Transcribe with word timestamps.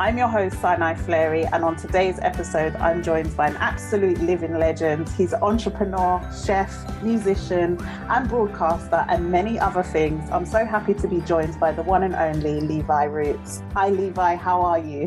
I'm 0.00 0.16
your 0.16 0.28
host, 0.28 0.58
Sinai 0.62 0.94
Fleary, 0.94 1.44
and 1.44 1.62
on 1.62 1.76
today's 1.76 2.18
episode, 2.22 2.74
I'm 2.76 3.02
joined 3.02 3.36
by 3.36 3.48
an 3.48 3.56
absolute 3.56 4.18
living 4.22 4.58
legend. 4.58 5.10
He's 5.10 5.34
an 5.34 5.42
entrepreneur, 5.42 6.26
chef, 6.46 6.72
musician, 7.02 7.78
and 8.08 8.26
broadcaster, 8.26 9.04
and 9.10 9.30
many 9.30 9.58
other 9.58 9.82
things. 9.82 10.26
I'm 10.30 10.46
so 10.46 10.64
happy 10.64 10.94
to 10.94 11.06
be 11.06 11.20
joined 11.20 11.60
by 11.60 11.72
the 11.72 11.82
one 11.82 12.02
and 12.02 12.14
only 12.14 12.62
Levi 12.62 13.04
Roots. 13.04 13.62
Hi, 13.74 13.90
Levi, 13.90 14.36
how 14.36 14.62
are 14.62 14.78
you? 14.78 15.06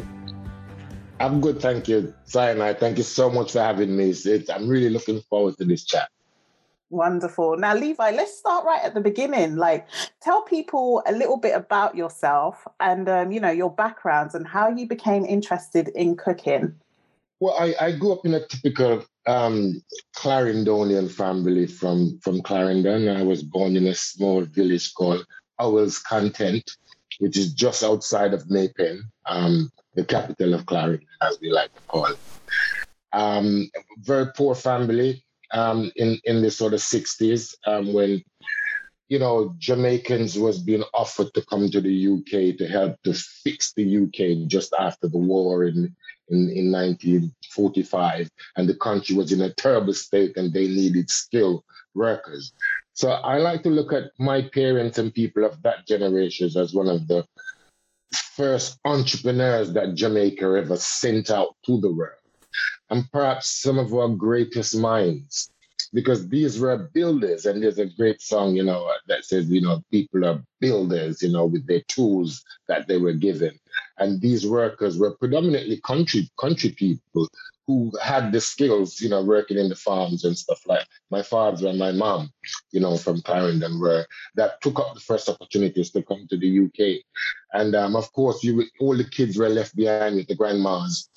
I'm 1.19 1.41
good, 1.41 1.59
thank 1.59 1.88
you, 1.88 2.13
Sinai. 2.25 2.73
Thank 2.73 2.99
you 2.99 3.03
so 3.03 3.31
much 3.31 3.53
for 3.53 3.61
having 3.61 3.97
me. 3.97 4.11
It's, 4.11 4.47
I'm 4.47 4.67
really 4.67 4.91
looking 4.91 5.21
forward 5.21 5.57
to 5.57 5.66
this 5.66 5.85
chat. 5.85 6.07
Wonderful. 6.93 7.57
Now, 7.57 7.73
Levi, 7.73 8.11
let's 8.11 8.38
start 8.38 8.65
right 8.65 8.83
at 8.83 8.93
the 8.93 9.02
beginning. 9.02 9.55
Like, 9.55 9.88
tell 10.21 10.43
people 10.43 11.02
a 11.07 11.11
little 11.11 11.38
bit 11.38 11.55
about 11.55 11.97
yourself 11.97 12.67
and, 12.79 13.09
um, 13.09 13.31
you 13.31 13.39
know, 13.39 13.49
your 13.49 13.71
backgrounds 13.71 14.35
and 14.35 14.47
how 14.47 14.69
you 14.69 14.88
became 14.88 15.25
interested 15.25 15.88
in 15.95 16.16
cooking. 16.16 16.75
Well, 17.39 17.55
I, 17.59 17.73
I 17.81 17.91
grew 17.93 18.11
up 18.11 18.27
in 18.27 18.35
a 18.35 18.45
typical 18.45 19.03
um, 19.25 19.81
Clarendonian 20.16 21.09
family 21.09 21.66
from, 21.66 22.19
from 22.21 22.44
Clarendon. 22.44 23.09
I 23.09 23.23
was 23.23 23.41
born 23.41 23.75
in 23.75 23.88
a 23.88 23.95
small 23.95 24.41
village 24.41 24.94
called 24.94 25.25
Owls 25.59 25.97
Content, 25.97 26.77
which 27.17 27.38
is 27.38 27.53
just 27.53 27.83
outside 27.83 28.36
of 28.36 28.52
May 28.52 28.67
Pen, 28.67 29.02
um, 29.25 29.71
the 29.95 30.05
capital 30.05 30.53
of 30.53 30.67
Clarendon, 30.67 31.08
as 31.23 31.39
we 31.41 31.52
like 31.52 31.73
to 31.73 31.81
call 31.88 32.05
it. 32.05 32.19
Um, 33.14 33.71
very 33.97 34.27
poor 34.36 34.53
family 34.53 35.23
um, 35.53 35.91
in 35.95 36.19
in 36.25 36.41
the 36.41 36.51
sort 36.51 36.73
of 36.73 36.79
60s 36.79 37.55
um, 37.65 37.93
when 37.93 38.23
you 39.07 39.19
know 39.19 39.55
Jamaicans 39.59 40.37
was 40.37 40.59
being 40.59 40.83
offered 40.93 41.33
to 41.33 41.45
come 41.45 41.69
to 41.69 41.79
the 41.79 42.07
UK 42.13 42.57
to 42.57 42.67
help 42.67 43.01
to 43.03 43.13
fix 43.13 43.73
the 43.73 44.03
UK 44.03 44.47
just 44.47 44.73
after 44.77 45.07
the 45.07 45.17
war 45.17 45.65
in 45.65 45.95
in, 46.29 46.49
in 46.49 46.71
1945 46.71 48.29
and 48.55 48.67
the 48.67 48.75
country 48.75 49.15
was 49.15 49.31
in 49.31 49.41
a 49.41 49.53
terrible 49.53 49.93
state 49.93 50.35
and 50.37 50.51
they 50.51 50.67
needed 50.67 51.09
skilled 51.09 51.63
workers. 51.93 52.53
So 52.93 53.11
I 53.11 53.37
like 53.37 53.63
to 53.63 53.69
look 53.69 53.91
at 53.91 54.11
my 54.19 54.41
parents 54.41 54.97
and 54.97 55.13
people 55.13 55.43
of 55.45 55.61
that 55.63 55.85
generation 55.87 56.49
as 56.55 56.73
one 56.73 56.87
of 56.87 57.07
the 57.07 57.25
first 58.35 58.79
entrepreneurs 58.85 59.73
that 59.73 59.95
Jamaica 59.95 60.45
ever 60.45 60.77
sent 60.77 61.29
out 61.29 61.55
to 61.65 61.79
the 61.81 61.91
world 61.91 62.22
and 62.89 63.09
perhaps 63.12 63.50
some 63.50 63.78
of 63.78 63.94
our 63.94 64.09
greatest 64.09 64.78
minds. 64.78 65.52
Because 65.94 66.28
these 66.28 66.59
were 66.59 66.89
builders 66.94 67.45
and 67.45 67.62
there's 67.62 67.78
a 67.78 67.86
great 67.86 68.22
song 68.22 68.56
you 68.56 68.64
know 68.64 68.92
that 69.08 69.26
says 69.26 69.50
you 69.50 69.62
know 69.62 69.84
people 69.92 70.26
are 70.26 70.42
builders 70.59 71.22
you 71.22 71.31
know 71.31 71.45
with 71.45 71.67
their 71.67 71.81
tools 71.81 72.44
that 72.67 72.88
they 72.88 72.98
were 72.98 73.14
given 73.14 73.59
and 73.97 74.19
these 74.22 74.45
workers 74.47 74.97
were 74.97 75.16
predominantly 75.17 75.80
country 75.81 76.30
country 76.39 76.72
people 76.72 77.27
who 77.66 77.91
had 78.02 78.31
the 78.31 78.41
skills, 78.41 78.99
you 78.99 79.09
know, 79.09 79.23
working 79.23 79.58
in 79.58 79.69
the 79.69 79.75
farms 79.75 80.25
and 80.25 80.38
stuff 80.38 80.59
like 80.66 80.86
my 81.09 81.22
father 81.22 81.67
and 81.67 81.80
my 81.80 81.91
mom, 81.94 82.30
you 82.71 82.80
know, 82.81 82.97
from 82.97 83.21
Clarendon, 83.21 83.80
were 83.80 84.05
that 84.36 84.61
took 84.61 84.80
up 84.80 84.94
the 84.94 84.99
first 84.99 85.30
opportunities 85.30 85.89
to 85.92 86.04
come 86.04 86.27
to 86.30 86.37
the 86.37 86.65
UK. 86.65 87.02
And 87.54 87.73
um, 87.76 87.95
of 87.95 88.11
course, 88.11 88.43
you 88.43 88.65
all 88.81 88.98
the 88.98 89.05
kids 89.05 89.37
were 89.37 89.49
left 89.49 89.76
behind 89.76 90.15
with 90.15 90.27
the 90.27 90.36
grandmas, 90.36 91.10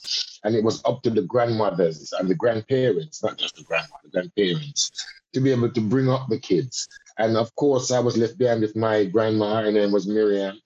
and 0.45 0.55
it 0.55 0.63
was 0.63 0.85
up 0.85 1.03
to 1.03 1.11
the 1.11 1.23
grandmothers 1.23 2.13
and 2.13 2.29
the 2.29 2.35
grandparents, 2.35 3.25
not 3.25 3.39
just 3.39 3.57
the 3.57 3.65
grandma, 3.65 3.97
the 4.05 4.11
grandparents, 4.11 4.91
to 5.33 5.41
be 5.41 5.51
able 5.51 5.71
to 5.71 5.81
bring 5.81 6.09
up 6.09 6.29
the 6.29 6.39
kids. 6.39 6.87
And 7.19 7.37
of 7.37 7.53
course, 7.57 7.91
I 7.91 7.99
was 7.99 8.17
left 8.17 8.39
behind 8.39 8.61
with 8.61 8.77
my 8.77 9.05
grandma, 9.05 9.63
her 9.63 9.73
name 9.73 9.91
was 9.91 10.07
Miriam. 10.07 10.61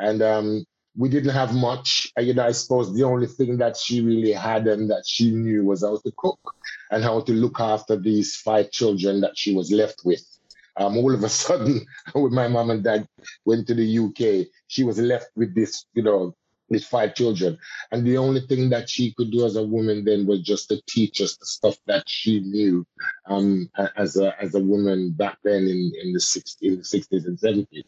And 0.00 0.22
um, 0.22 0.66
we 0.96 1.08
didn't 1.08 1.32
have 1.32 1.54
much. 1.54 2.12
You 2.18 2.34
know, 2.34 2.46
I 2.46 2.52
suppose 2.52 2.94
the 2.94 3.02
only 3.04 3.26
thing 3.26 3.58
that 3.58 3.76
she 3.76 4.00
really 4.00 4.32
had 4.32 4.66
and 4.66 4.90
that 4.90 5.04
she 5.06 5.30
knew 5.30 5.64
was 5.64 5.82
how 5.82 5.96
to 5.96 6.12
cook 6.16 6.38
and 6.90 7.02
how 7.02 7.20
to 7.20 7.32
look 7.32 7.60
after 7.60 7.96
these 7.96 8.36
five 8.36 8.70
children 8.70 9.20
that 9.20 9.36
she 9.36 9.54
was 9.54 9.72
left 9.72 10.02
with. 10.04 10.22
Um, 10.76 10.96
all 10.96 11.14
of 11.14 11.22
a 11.22 11.28
sudden, 11.44 11.84
when 12.12 12.34
my 12.34 12.48
mom 12.48 12.70
and 12.70 12.84
dad 12.84 13.08
went 13.44 13.66
to 13.68 13.74
the 13.74 13.98
UK, 13.98 14.46
she 14.68 14.84
was 14.84 14.98
left 14.98 15.30
with 15.36 15.54
this, 15.54 15.86
you 15.94 16.02
know, 16.02 16.34
with 16.68 16.84
five 16.84 17.14
children. 17.14 17.58
And 17.92 18.06
the 18.06 18.18
only 18.18 18.40
thing 18.40 18.70
that 18.70 18.88
she 18.88 19.12
could 19.12 19.30
do 19.30 19.44
as 19.44 19.56
a 19.56 19.62
woman 19.62 20.04
then 20.04 20.26
was 20.26 20.40
just 20.42 20.68
to 20.68 20.80
teach 20.86 21.20
us 21.20 21.36
the 21.36 21.46
stuff 21.46 21.76
that 21.86 22.08
she 22.08 22.40
knew 22.40 22.86
um, 23.26 23.70
as 23.96 24.16
a 24.16 24.40
as 24.42 24.54
a 24.54 24.60
woman 24.60 25.10
back 25.12 25.38
then 25.44 25.62
in, 25.66 25.92
in 26.02 26.12
the 26.12 26.18
60s, 26.18 26.56
in 26.62 26.76
the 26.76 26.82
60s 26.82 27.26
and 27.26 27.38
70s. 27.38 27.84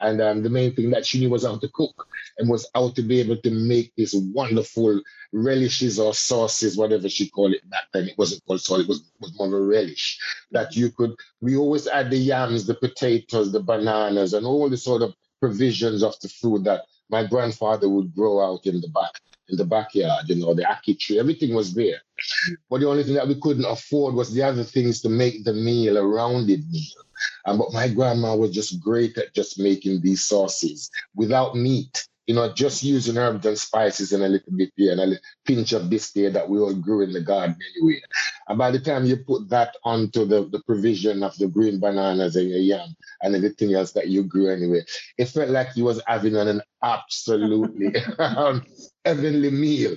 And 0.00 0.20
um, 0.20 0.42
the 0.42 0.50
main 0.50 0.74
thing 0.74 0.90
that 0.90 1.04
she 1.04 1.18
knew 1.18 1.30
was 1.30 1.44
how 1.44 1.56
to 1.56 1.68
cook 1.74 2.06
and 2.38 2.48
was 2.48 2.68
how 2.74 2.90
to 2.90 3.02
be 3.02 3.18
able 3.20 3.36
to 3.38 3.50
make 3.50 3.92
these 3.96 4.14
wonderful 4.14 5.00
relishes 5.32 5.98
or 5.98 6.14
sauces, 6.14 6.76
whatever 6.76 7.08
she 7.08 7.28
called 7.28 7.54
it 7.54 7.68
back 7.68 7.84
then. 7.92 8.08
It 8.08 8.16
wasn't 8.16 8.44
called 8.46 8.60
sauce, 8.60 8.80
it 8.80 8.88
was, 8.88 9.10
was 9.20 9.36
more 9.36 9.48
of 9.48 9.54
a 9.54 9.60
relish 9.60 10.18
that 10.52 10.76
you 10.76 10.90
could, 10.92 11.14
we 11.40 11.56
always 11.56 11.88
add 11.88 12.10
the 12.10 12.16
yams, 12.16 12.66
the 12.66 12.74
potatoes, 12.74 13.50
the 13.50 13.60
bananas, 13.60 14.32
and 14.32 14.46
all 14.46 14.70
the 14.70 14.76
sort 14.76 15.02
of 15.02 15.14
provisions 15.40 16.02
of 16.02 16.18
the 16.20 16.28
food 16.28 16.64
that 16.64 16.82
my 17.10 17.24
grandfather 17.24 17.88
would 17.88 18.14
grow 18.14 18.40
out 18.40 18.66
in 18.66 18.80
the 18.80 18.88
back 18.88 19.12
in 19.48 19.56
the 19.56 19.64
backyard, 19.64 20.28
you 20.28 20.36
know, 20.36 20.54
the 20.54 20.62
ackee 20.62 20.98
tree, 20.98 21.18
everything 21.18 21.54
was 21.54 21.72
there. 21.72 22.02
Mm. 22.50 22.56
But 22.68 22.80
the 22.80 22.88
only 22.88 23.02
thing 23.02 23.14
that 23.14 23.28
we 23.28 23.40
couldn't 23.40 23.64
afford 23.64 24.14
was 24.14 24.32
the 24.32 24.42
other 24.42 24.64
things 24.64 25.00
to 25.02 25.08
make 25.08 25.44
the 25.44 25.54
meal 25.54 25.96
a 25.96 26.06
rounded 26.06 26.70
meal. 26.70 27.02
Um, 27.46 27.58
but 27.58 27.72
my 27.72 27.88
grandma 27.88 28.34
was 28.34 28.52
just 28.52 28.80
great 28.80 29.16
at 29.18 29.34
just 29.34 29.58
making 29.58 30.00
these 30.00 30.22
sauces 30.22 30.90
without 31.14 31.56
meat 31.56 32.06
you 32.28 32.34
know, 32.34 32.52
just 32.52 32.82
using 32.82 33.16
herbs 33.16 33.46
and 33.46 33.58
spices 33.58 34.12
and 34.12 34.22
a 34.22 34.28
little 34.28 34.52
bit 34.54 34.70
here 34.76 34.92
and 34.92 35.00
a 35.00 35.18
pinch 35.46 35.72
of 35.72 35.88
this 35.88 36.12
there 36.12 36.28
that 36.28 36.46
we 36.46 36.58
all 36.58 36.74
grew 36.74 37.00
in 37.00 37.10
the 37.10 37.22
garden 37.22 37.56
anyway. 37.74 38.02
And 38.48 38.58
by 38.58 38.70
the 38.70 38.78
time 38.78 39.06
you 39.06 39.16
put 39.16 39.48
that 39.48 39.74
onto 39.82 40.26
the, 40.26 40.46
the 40.46 40.62
provision 40.64 41.22
of 41.22 41.34
the 41.38 41.48
green 41.48 41.80
bananas 41.80 42.36
and 42.36 42.50
your 42.50 42.58
yam 42.58 42.94
and 43.22 43.34
everything 43.34 43.74
else 43.74 43.92
that 43.92 44.08
you 44.08 44.24
grew 44.24 44.50
anyway, 44.50 44.82
it 45.16 45.24
felt 45.24 45.48
like 45.48 45.74
you 45.74 45.84
was 45.84 46.02
having 46.06 46.36
an 46.36 46.60
absolutely 46.82 47.94
heavenly 49.06 49.50
meal 49.50 49.96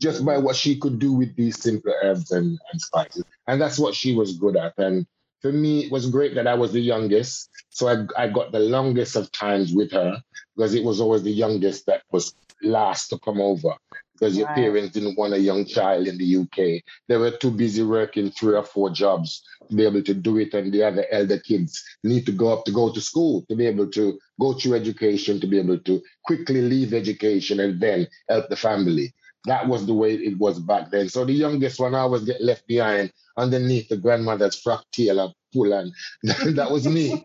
just 0.00 0.24
by 0.26 0.36
what 0.36 0.56
she 0.56 0.80
could 0.80 0.98
do 0.98 1.12
with 1.12 1.34
these 1.36 1.62
simple 1.62 1.94
herbs 2.02 2.32
and, 2.32 2.58
and 2.72 2.80
spices. 2.80 3.22
And 3.46 3.60
that's 3.60 3.78
what 3.78 3.94
she 3.94 4.16
was 4.16 4.36
good 4.36 4.56
at. 4.56 4.74
And 4.78 5.06
for 5.40 5.52
me, 5.52 5.84
it 5.84 5.92
was 5.92 6.10
great 6.10 6.34
that 6.34 6.46
I 6.46 6.54
was 6.54 6.72
the 6.72 6.80
youngest. 6.80 7.50
So 7.70 7.88
I, 7.88 8.24
I 8.24 8.28
got 8.28 8.52
the 8.52 8.60
longest 8.60 9.16
of 9.16 9.30
times 9.32 9.72
with 9.72 9.92
her 9.92 10.20
because 10.56 10.74
it 10.74 10.84
was 10.84 11.00
always 11.00 11.22
the 11.22 11.30
youngest 11.30 11.86
that 11.86 12.02
was 12.10 12.34
last 12.62 13.08
to 13.08 13.18
come 13.18 13.40
over 13.40 13.74
because 14.18 14.36
your 14.36 14.48
parents 14.48 14.92
didn't 14.92 15.16
want 15.16 15.32
a 15.32 15.38
young 15.38 15.64
child 15.64 16.08
in 16.08 16.18
the 16.18 16.36
UK. 16.38 16.82
They 17.06 17.16
were 17.16 17.30
too 17.30 17.52
busy 17.52 17.84
working 17.84 18.30
three 18.30 18.56
or 18.56 18.64
four 18.64 18.90
jobs 18.90 19.44
to 19.68 19.76
be 19.76 19.84
able 19.84 20.02
to 20.02 20.14
do 20.14 20.38
it, 20.38 20.54
and 20.54 20.72
the 20.72 20.82
other 20.82 21.06
elder 21.10 21.38
kids 21.38 21.84
need 22.02 22.26
to 22.26 22.32
go 22.32 22.52
up 22.52 22.64
to 22.64 22.72
go 22.72 22.92
to 22.92 23.00
school 23.00 23.44
to 23.48 23.54
be 23.54 23.66
able 23.66 23.88
to 23.90 24.18
go 24.40 24.54
through 24.54 24.74
education, 24.74 25.40
to 25.40 25.46
be 25.46 25.58
able 25.58 25.78
to 25.78 26.02
quickly 26.24 26.62
leave 26.62 26.94
education 26.94 27.60
and 27.60 27.80
then 27.80 28.08
help 28.28 28.48
the 28.48 28.56
family. 28.56 29.12
That 29.44 29.66
was 29.66 29.86
the 29.86 29.94
way 29.94 30.14
it 30.14 30.38
was 30.38 30.58
back 30.58 30.90
then. 30.90 31.08
So 31.08 31.24
the 31.24 31.32
youngest 31.32 31.78
one 31.80 31.94
always 31.94 32.24
get 32.24 32.42
left 32.42 32.66
behind 32.66 33.12
underneath 33.36 33.88
the 33.88 33.96
grandmother's 33.96 34.60
frock 34.60 34.84
tail 34.92 35.20
and 35.20 35.34
pull, 35.52 35.72
and 35.72 35.92
that 36.56 36.70
was 36.70 36.86
me. 36.86 37.24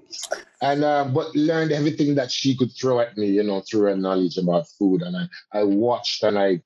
and 0.61 0.83
uh, 0.83 1.05
but 1.05 1.35
learned 1.35 1.71
everything 1.71 2.15
that 2.15 2.31
she 2.31 2.55
could 2.55 2.71
throw 2.79 2.99
at 2.99 3.17
me, 3.17 3.27
you 3.27 3.43
know, 3.43 3.61
through 3.61 3.87
her 3.87 3.97
knowledge 3.97 4.37
about 4.37 4.67
food. 4.79 5.01
And 5.01 5.17
I, 5.17 5.59
I 5.59 5.63
watched 5.63 6.23
and 6.23 6.37
I 6.37 6.61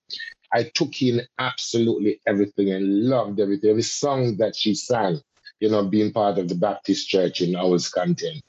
I 0.54 0.64
took 0.76 1.02
in 1.02 1.22
absolutely 1.40 2.22
everything 2.28 2.72
and 2.72 3.06
loved 3.06 3.40
everything. 3.40 3.70
Every 3.70 3.84
song 3.84 4.38
that 4.38 4.56
she 4.56 4.76
sang, 4.76 5.20
you 5.60 5.70
know, 5.70 5.84
being 5.84 6.12
part 6.12 6.38
of 6.38 6.50
the 6.50 6.56
Baptist 6.56 7.08
church 7.08 7.42
in 7.42 7.56
Owls 7.56 7.90
Content. 7.90 8.44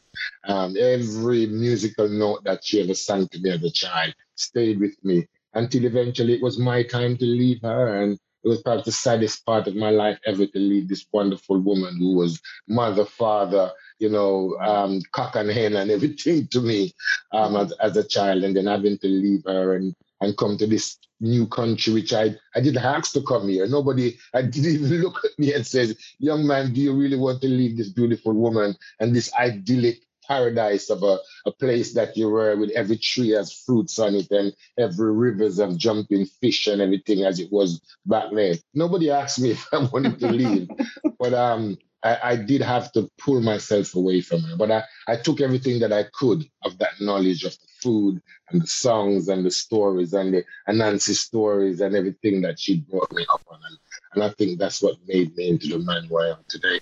Um, 0.44 0.76
every 0.78 1.46
musical 1.46 2.08
note 2.08 2.43
that 2.44 2.64
she 2.64 2.82
ever 2.82 2.94
sang 2.94 3.28
to 3.28 3.38
me 3.40 3.50
as 3.50 3.62
a 3.62 3.70
child 3.70 4.14
stayed 4.34 4.81
with 4.81 4.96
me 5.05 5.26
until 5.58 5.84
eventually 5.84 6.34
it 6.34 6.43
was 6.43 6.58
my 6.58 6.82
time 6.82 7.16
to 7.16 7.25
leave 7.25 7.60
her. 7.62 8.02
And 8.02 8.19
it 8.44 8.49
was 8.49 8.62
perhaps 8.62 8.84
the 8.84 8.93
saddest 8.93 9.44
part 9.44 9.66
of 9.66 9.75
my 9.75 9.90
life 9.90 10.19
ever 10.25 10.46
to 10.46 10.58
leave 10.58 10.88
this 10.88 11.06
wonderful 11.12 11.58
woman 11.58 11.96
who 11.99 12.14
was 12.14 12.40
mother, 12.69 13.05
father, 13.05 13.72
you 13.99 14.08
know, 14.08 14.56
um, 14.60 15.02
cock 15.12 15.34
and 15.34 15.50
hen 15.50 15.75
and 15.76 15.90
everything 15.96 16.46
to 16.49 16.60
me 16.60 16.93
um, 17.32 17.56
as, 17.56 17.72
as 17.72 17.96
a 17.96 18.06
child, 18.06 18.44
and 18.44 18.56
then 18.56 18.66
having 18.66 18.96
to 18.99 19.08
leave 19.08 19.43
her 19.46 19.75
and 19.76 19.94
and 20.20 20.37
come 20.37 20.56
to 20.58 20.66
this 20.66 20.99
new 21.20 21.46
country, 21.46 21.93
which 21.93 22.12
I, 22.12 22.34
I 22.55 22.60
didn't 22.60 22.84
ask 22.84 23.12
to 23.12 23.22
come 23.22 23.49
here. 23.49 23.66
Nobody, 23.69 24.19
I 24.34 24.43
didn't 24.43 24.72
even 24.75 25.02
look 25.02 25.25
at 25.25 25.38
me 25.38 25.55
and 25.55 25.66
says, 25.66 25.96
young 26.19 26.46
man, 26.46 26.72
do 26.72 26.81
you 26.81 26.93
really 26.93 27.16
want 27.16 27.40
to 27.43 27.49
leave 27.49 27.76
this 27.76 27.90
beautiful 27.90 28.32
woman 28.32 28.76
and 28.99 29.14
this 29.14 29.32
idyllic 29.38 30.00
paradise 30.28 30.90
of 30.90 31.02
a, 31.02 31.19
a 31.46 31.52
place 31.52 31.94
that 31.94 32.16
you 32.16 32.28
were 32.28 32.56
with 32.56 32.70
every 32.70 32.98
tree 32.98 33.30
has 33.30 33.52
fruits 33.52 33.98
on 33.98 34.14
it 34.14 34.30
and 34.30 34.54
every 34.78 35.12
rivers 35.12 35.58
of 35.58 35.78
jumping 35.78 36.26
fish 36.40 36.66
and 36.66 36.82
everything 36.82 37.25
as 37.25 37.40
it 37.40 37.50
was 37.50 37.80
back 38.06 38.26
then. 38.32 38.56
Nobody 38.75 39.10
asked 39.10 39.40
me 39.40 39.50
if 39.52 39.66
I 39.72 39.78
wanted 39.78 40.20
to 40.20 40.28
leave, 40.28 40.69
but 41.19 41.34
um, 41.34 41.78
I, 42.04 42.19
I, 42.22 42.36
did 42.36 42.62
have 42.62 42.92
to 42.92 43.10
pull 43.19 43.40
myself 43.40 43.94
away 43.94 44.20
from 44.20 44.42
her. 44.42 44.56
But 44.56 44.70
I, 44.70 44.84
I 45.08 45.16
took 45.16 45.40
everything 45.40 45.80
that 45.80 45.92
I 45.92 46.04
could 46.12 46.44
of 46.64 46.78
that 46.78 47.00
knowledge 47.00 47.44
of 47.44 47.52
the 47.52 47.69
food 47.82 48.22
and 48.50 48.62
the 48.62 48.66
songs 48.66 49.28
and 49.28 49.44
the 49.44 49.50
stories 49.50 50.12
and 50.12 50.32
the 50.32 50.44
Anansi 50.69 51.14
stories 51.14 51.81
and 51.81 51.96
everything 51.96 52.42
that 52.42 52.60
she 52.60 52.81
brought 52.81 53.12
me 53.12 53.26
up 53.28 53.42
on. 53.50 53.58
And, 53.69 53.78
and 54.14 54.22
I 54.22 54.31
think 54.34 54.58
that's 54.58 54.81
what 54.81 54.96
made 55.06 55.36
me 55.36 55.48
into 55.48 55.69
the 55.69 55.78
man 55.78 56.04
who 56.04 56.19
I 56.19 56.31
am 56.31 56.44
today. 56.48 56.81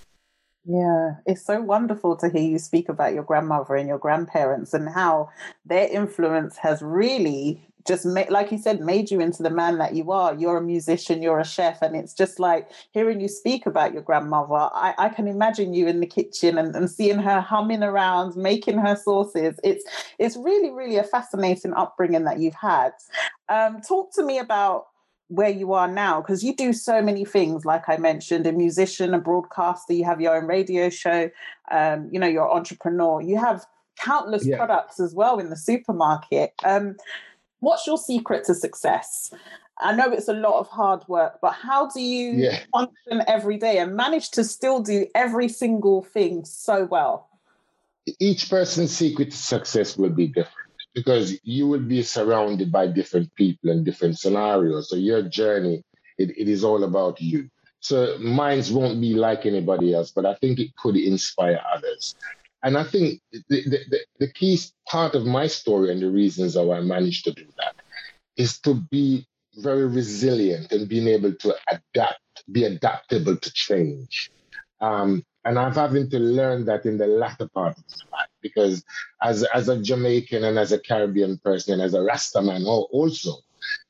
Yeah, 0.69 1.17
it's 1.27 1.45
so 1.47 1.61
wonderful 1.61 2.17
to 2.17 2.29
hear 2.29 2.43
you 2.43 2.59
speak 2.59 2.89
about 2.89 3.15
your 3.15 3.23
grandmother 3.23 3.77
and 3.77 3.87
your 3.89 3.99
grandparents 3.99 4.75
and 4.75 4.89
how 4.89 5.31
their 5.65 5.87
influence 5.89 6.57
has 6.59 6.83
really 6.83 7.69
just 7.87 8.05
made, 8.05 8.31
like 8.31 8.51
you 8.51 8.59
said, 8.59 8.81
made 8.81 9.13
you 9.13 9.21
into 9.21 9.45
the 9.45 9.51
man 9.51 9.79
that 9.79 9.95
you 9.95 10.11
are. 10.11 10.35
You're 10.35 10.57
a 10.57 10.63
musician, 10.63 11.23
you're 11.23 11.39
a 11.39 11.45
chef, 11.45 11.83
and 11.83 11.95
it's 11.95 12.13
just 12.15 12.41
like 12.41 12.69
hearing 12.91 13.21
you 13.21 13.29
speak 13.29 13.65
about 13.65 13.93
your 13.93 14.03
grandmother. 14.03 14.55
I, 14.75 14.93
I 14.99 15.09
can 15.09 15.29
imagine 15.29 15.73
you 15.73 15.87
in 15.87 16.01
the 16.01 16.07
kitchen 16.07 16.59
and, 16.59 16.75
and 16.75 16.91
seeing 16.91 17.19
her 17.21 17.41
humming 17.41 17.85
around, 17.85 18.35
making 18.35 18.79
her 18.79 18.97
sauces. 18.97 19.61
It's 19.63 19.85
it's 20.19 20.37
really, 20.37 20.71
really 20.71 20.97
a 20.97 21.05
fascinating 21.05 21.75
upbringing 21.75 22.25
that 22.25 22.41
you've 22.41 22.55
had. 22.57 22.91
Um, 23.49 23.81
talk 23.83 24.13
to 24.15 24.25
me 24.25 24.39
about 24.39 24.87
where 25.29 25.51
you 25.51 25.73
are 25.73 25.89
now 25.89 26.21
because 26.21 26.45
you 26.45 26.55
do 26.55 26.73
so 26.73 27.03
many 27.03 27.25
things 27.25 27.65
like 27.65 27.89
i 27.89 27.97
mentioned 27.97 28.47
a 28.47 28.53
musician 28.53 29.13
a 29.13 29.19
broadcaster 29.19 29.93
you 29.93 30.05
have 30.05 30.21
your 30.21 30.37
own 30.37 30.47
radio 30.47 30.89
show 30.89 31.29
um, 31.71 32.09
you 32.13 32.21
know 32.21 32.27
you're 32.27 32.47
an 32.47 32.57
entrepreneur 32.57 33.21
you 33.21 33.39
have 33.39 33.67
countless 33.99 34.47
yeah. 34.47 34.57
products 34.57 35.01
as 35.01 35.15
well 35.15 35.39
in 35.39 35.51
the 35.51 35.57
supermarket 35.57 36.53
um, 36.65 36.97
what's 37.61 37.87
your 37.87 37.99
secret 37.99 38.45
to 38.45 38.55
success 38.55 39.33
i 39.81 39.95
know 39.95 40.11
it's 40.11 40.29
a 40.29 40.33
lot 40.33 40.61
of 40.61 40.69
hard 40.69 41.03
work 41.09 41.39
but 41.43 41.53
how 41.53 41.89
do 41.89 42.01
you 42.01 42.33
yeah. 42.33 42.61
function 42.73 43.23
every 43.27 43.57
day 43.57 43.79
and 43.79 43.97
manage 43.97 44.31
to 44.31 44.45
still 44.45 44.81
do 44.81 45.07
every 45.15 45.49
single 45.49 46.03
thing 46.03 46.45
so 46.45 46.85
well 46.85 47.29
each 48.21 48.49
person's 48.49 48.93
secret 48.93 49.33
to 49.33 49.37
success 49.37 49.97
will 49.97 50.11
be 50.11 50.29
different 50.29 50.66
because 50.97 51.39
you 51.45 51.69
will 51.69 51.83
be 51.83 52.03
surrounded 52.03 52.73
by 52.73 52.87
different 52.87 53.33
people 53.35 53.71
and 53.71 53.85
different 53.85 54.19
scenarios. 54.19 54.89
So 54.89 54.97
your 54.97 55.21
journey, 55.21 55.85
it, 56.17 56.31
it 56.39 56.49
is 56.49 56.65
all 56.65 56.85
about 56.85 57.21
you. 57.21 57.51
So 57.81 58.17
minds 58.19 58.73
won't 58.73 58.99
be 58.99 59.13
like 59.13 59.45
anybody 59.45 59.93
else, 59.93 60.11
but 60.11 60.25
I 60.25 60.35
think 60.37 60.59
it 60.59 60.75
could 60.77 60.97
inspire 60.97 61.61
others. 61.71 62.17
And 62.63 62.79
I 62.79 62.85
think 62.85 63.21
the, 63.31 63.43
the, 63.51 63.99
the 64.21 64.33
key 64.33 64.59
part 64.89 65.15
of 65.15 65.27
my 65.27 65.47
story 65.47 65.93
and 65.93 66.01
the 66.01 66.11
reasons 66.11 66.57
how 66.57 66.73
I 66.73 66.81
managed 66.81 67.25
to 67.27 67.33
do 67.33 67.45
that 67.59 67.75
is 68.39 68.59
to 68.61 68.75
be 68.91 69.27
very 69.57 69.87
resilient 69.87 70.73
and 70.73 70.89
being 70.89 71.09
able 71.09 71.35
to 71.35 71.55
adapt, 71.69 72.21
be 72.51 72.65
adaptable 72.65 73.37
to 73.37 73.53
change. 73.53 74.31
Um, 74.81 75.23
and 75.47 75.59
I'm 75.61 75.73
having 75.73 76.11
to 76.11 76.19
learn 76.19 76.65
that 76.65 76.87
in 76.87 76.99
the 76.99 77.07
latter 77.07 77.47
part 77.47 77.79
of 77.79 77.85
my 78.11 78.19
life 78.19 78.29
because 78.43 78.85
as, 79.23 79.45
as 79.45 79.69
a 79.69 79.81
Jamaican 79.81 80.43
and 80.43 80.59
as 80.59 80.73
a 80.73 80.79
Caribbean 80.79 81.39
person 81.39 81.75
and 81.75 81.83
as 81.83 81.95
a 81.95 81.99
Rastaman 81.99 82.67
also, 82.67 83.37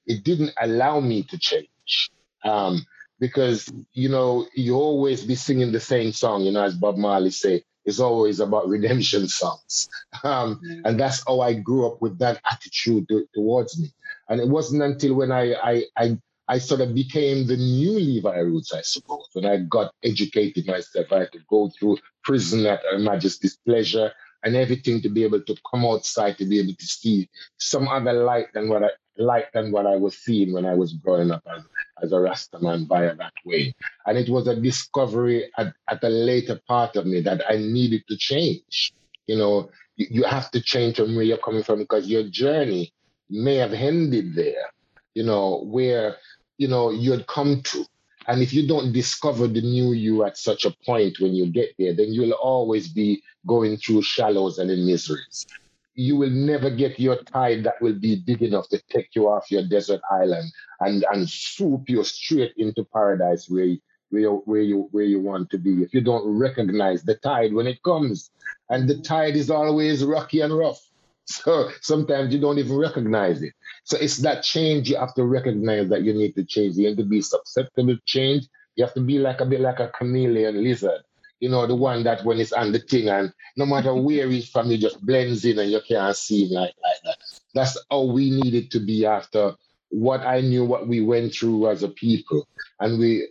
it 0.07 0.23
didn't 0.23 0.53
allow 0.61 1.01
me 1.01 1.23
to 1.25 1.39
change. 1.39 2.11
Um, 2.45 2.85
because, 3.19 3.73
you 3.95 4.11
know, 4.11 4.47
you 4.55 4.75
always 4.75 5.25
be 5.25 5.35
singing 5.35 5.73
the 5.73 5.81
same 5.81 6.13
song, 6.13 6.43
you 6.43 6.53
know, 6.53 6.63
as 6.63 6.75
Bob 6.75 6.99
Marley 6.99 7.31
say, 7.31 7.65
it's 7.87 8.01
always 8.01 8.41
about 8.41 8.69
redemption 8.69 9.27
songs. 9.27 9.89
Um, 10.25 10.61
mm. 10.65 10.81
And 10.85 10.99
that's 10.99 11.23
how 11.27 11.41
I 11.41 11.53
grew 11.53 11.87
up 11.87 12.01
with 12.01 12.19
that 12.21 12.41
attitude 12.51 13.07
to, 13.09 13.29
towards 13.35 13.79
me. 13.79 13.93
And 14.29 14.41
it 14.41 14.49
wasn't 14.49 14.83
until 14.83 15.15
when 15.15 15.31
I, 15.31 15.55
I, 15.55 15.85
I 15.97 16.19
I 16.49 16.59
sort 16.59 16.81
of 16.81 16.95
became 16.95 17.47
the 17.47 17.57
new 17.57 17.93
Levi 17.93 18.39
Roots, 18.39 18.73
I 18.73 18.83
suppose. 18.83 19.29
When 19.33 19.47
I 19.47 19.59
got 19.59 19.93
educated 20.03 20.67
myself, 20.67 21.13
I 21.13 21.21
had 21.21 21.33
to 21.33 21.41
go 21.51 21.71
through 21.71 21.99
prison 22.23 22.67
at 22.67 22.83
Her 22.91 22.99
Majesty's 22.99 23.59
pleasure 23.65 24.13
and 24.45 24.55
everything 24.55 25.01
to 25.03 25.09
be 25.09 25.25
able 25.25 25.41
to 25.41 25.57
come 25.69 25.85
outside 25.85 26.39
to 26.39 26.45
be 26.45 26.61
able 26.61 26.75
to 26.75 26.87
see 26.87 27.29
some 27.57 27.89
other 27.89 28.13
light 28.13 28.47
than 28.55 28.69
what 28.69 28.85
I 28.85 28.91
light 29.19 29.47
than 29.55 29.73
what 29.73 29.87
I 29.87 29.97
was 29.97 30.19
seeing 30.19 30.53
when 30.53 30.67
I 30.67 30.75
was 30.75 30.93
growing 30.93 31.31
up 31.31 31.43
as, 31.55 31.63
as 32.03 32.13
a 32.13 32.17
Rastaman 32.17 32.87
via 32.87 33.15
that 33.17 33.33
way. 33.45 33.75
And 34.07 34.19
it 34.19 34.29
was 34.29 34.47
a 34.47 34.55
discovery 34.55 35.51
at, 35.57 35.73
at 35.89 36.05
a 36.05 36.09
later 36.09 36.61
part 36.69 36.97
of 36.97 37.07
me 37.07 37.21
that 37.23 37.43
I 37.49 37.57
needed 37.57 38.05
to 38.09 38.17
change. 38.17 38.93
You 39.27 39.39
know, 39.39 39.71
you, 39.97 40.07
you 40.11 40.25
have 40.25 40.51
to 40.51 40.61
change 40.61 40.97
from 40.97 41.17
where 41.17 41.25
you're 41.25 41.39
coming 41.39 41.63
from 41.63 41.79
because 41.79 42.07
your 42.09 42.25
journey 42.25 42.93
may 43.31 43.57
have 43.57 43.73
ended 43.73 44.35
there, 44.35 44.71
you 45.15 45.25
know, 45.25 45.65
where 45.65 46.17
you 46.59 46.69
know 46.69 46.91
you 46.91 47.13
had 47.13 47.27
come 47.27 47.63
to. 47.63 47.85
And 48.29 48.43
if 48.43 48.53
you 48.53 48.67
don't 48.67 48.93
discover 48.93 49.47
the 49.47 49.61
new 49.61 49.93
you 49.93 50.25
at 50.25 50.37
such 50.37 50.65
a 50.65 50.75
point 50.85 51.21
when 51.21 51.33
you 51.35 51.47
get 51.47 51.75
there, 51.79 51.95
then 51.95 52.13
you'll 52.13 52.33
always 52.33 52.89
be 52.89 53.23
going 53.47 53.77
through 53.77 54.03
shallows 54.03 54.59
and 54.59 54.71
in 54.71 54.85
miseries. 54.85 55.47
You 55.95 56.17
will 56.17 56.31
never 56.31 56.69
get 56.69 56.99
your 56.99 57.23
tide 57.23 57.63
that 57.65 57.81
will 57.81 57.99
be 57.99 58.17
big 58.17 58.43
enough 58.43 58.69
to 58.71 58.83
take 58.91 59.15
you 59.15 59.29
off 59.29 59.51
your 59.51 59.67
desert 59.67 60.01
island 60.11 60.53
and, 60.81 61.07
and 61.13 61.29
swoop 61.29 61.89
you 61.89 62.03
straight 62.03 62.53
into 62.57 62.85
paradise 62.93 63.49
where, 63.49 63.77
where, 64.11 64.31
where, 64.31 64.61
you, 64.61 64.89
where 64.91 65.05
you 65.05 65.21
want 65.21 65.49
to 65.51 65.59
be 65.59 65.83
if 65.83 65.95
you 65.95 66.01
don't 66.01 66.27
recognize 66.27 67.05
the 67.05 67.15
tide 67.15 67.55
when 67.55 67.69
it 67.69 67.83
comes. 67.85 68.31
And 68.69 68.89
the 68.89 69.01
tide 69.01 69.37
is 69.37 69.51
always 69.51 70.05
rocky 70.05 70.41
and 70.41 70.57
rough. 70.57 70.81
So 71.45 71.71
sometimes 71.81 72.33
you 72.33 72.41
don't 72.41 72.59
even 72.59 72.77
recognize 72.77 73.43
it. 73.43 73.53
So 73.85 73.99
it's 73.99 74.19
that 74.19 74.45
change 74.45 74.89
you 74.89 74.97
have 74.97 75.15
to 75.15 75.25
recognize 75.25 75.89
that 75.89 76.03
you 76.03 76.13
need 76.13 76.35
to 76.37 76.45
change. 76.45 76.77
You 76.77 76.89
need 76.89 76.99
to 76.99 77.05
be 77.05 77.21
susceptible 77.21 77.97
to 77.97 78.01
change. 78.07 78.47
You 78.77 78.85
have 78.85 78.95
to 78.95 79.01
be 79.01 79.19
like 79.19 79.41
a 79.41 79.47
bit 79.47 79.61
like 79.61 79.81
a 79.81 79.89
chameleon 79.89 80.63
lizard. 80.63 81.03
You 81.41 81.49
know, 81.49 81.67
the 81.67 81.75
one 81.75 82.05
that 82.05 82.25
when 82.25 82.39
it's 82.39 82.53
on 82.53 82.73
the 82.73 82.79
thing 82.79 83.09
and 83.09 83.33
no 83.57 83.67
matter 83.67 83.93
where 84.01 84.29
he's 84.31 84.49
from, 84.49 84.71
he 84.71 84.79
just 84.79 85.05
blends 85.05 85.45
in 85.45 85.59
and 85.59 85.71
you 85.71 85.81
can't 85.87 86.17
see 86.17 86.47
him 86.47 86.55
like, 86.55 86.75
like 86.83 87.03
that. 87.05 87.17
That's 87.55 87.77
how 87.91 88.05
we 88.05 88.31
needed 88.31 88.71
to 88.71 88.81
be 88.81 89.05
after 89.05 89.55
what 89.91 90.21
I 90.21 90.41
knew, 90.41 90.65
what 90.65 90.87
we 90.89 91.01
went 91.01 91.35
through 91.35 91.69
as 91.69 91.83
a 91.83 91.89
people. 91.89 92.47
And 92.81 92.99
we, 92.99 93.29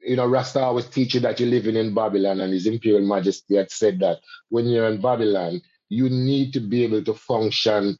you 0.00 0.16
know, 0.16 0.26
Rasta 0.26 0.60
always 0.60 0.86
teach 0.86 1.14
you 1.14 1.20
that 1.20 1.40
you're 1.40 1.48
living 1.48 1.76
in 1.76 1.94
Babylon, 1.94 2.40
and 2.40 2.52
His 2.52 2.66
Imperial 2.66 3.06
Majesty 3.06 3.56
had 3.56 3.70
said 3.70 4.00
that 4.00 4.18
when 4.48 4.66
you're 4.66 4.88
in 4.88 5.00
Babylon, 5.00 5.60
you 5.88 6.08
need 6.08 6.52
to 6.52 6.60
be 6.60 6.84
able 6.84 7.02
to 7.04 7.14
function 7.14 7.96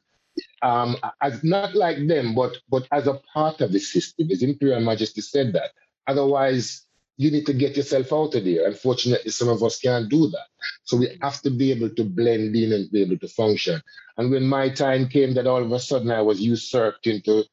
um, 0.61 0.97
as 1.21 1.43
not 1.43 1.75
like 1.75 2.07
them, 2.07 2.35
but 2.35 2.57
but 2.69 2.87
as 2.91 3.07
a 3.07 3.19
part 3.33 3.61
of 3.61 3.71
the 3.71 3.79
system. 3.79 4.29
His 4.29 4.43
Imperial 4.43 4.81
Majesty 4.81 5.21
said 5.21 5.53
that. 5.53 5.71
Otherwise, 6.07 6.85
you 7.17 7.29
need 7.31 7.45
to 7.45 7.53
get 7.53 7.75
yourself 7.75 8.13
out 8.13 8.35
of 8.35 8.45
there. 8.45 8.67
Unfortunately, 8.67 9.31
some 9.31 9.49
of 9.49 9.61
us 9.61 9.79
can't 9.79 10.09
do 10.09 10.29
that. 10.29 10.47
So 10.83 10.97
we 10.97 11.17
have 11.21 11.41
to 11.41 11.49
be 11.49 11.71
able 11.71 11.89
to 11.89 12.03
blend 12.03 12.55
in 12.55 12.71
and 12.71 12.91
be 12.91 13.01
able 13.01 13.17
to 13.17 13.27
function. 13.27 13.81
And 14.17 14.31
when 14.31 14.47
my 14.47 14.69
time 14.69 15.09
came, 15.09 15.33
that 15.33 15.45
all 15.45 15.61
of 15.61 15.71
a 15.71 15.79
sudden 15.79 16.11
I 16.11 16.21
was 16.21 16.39
usurped 16.39 17.07
into, 17.07 17.43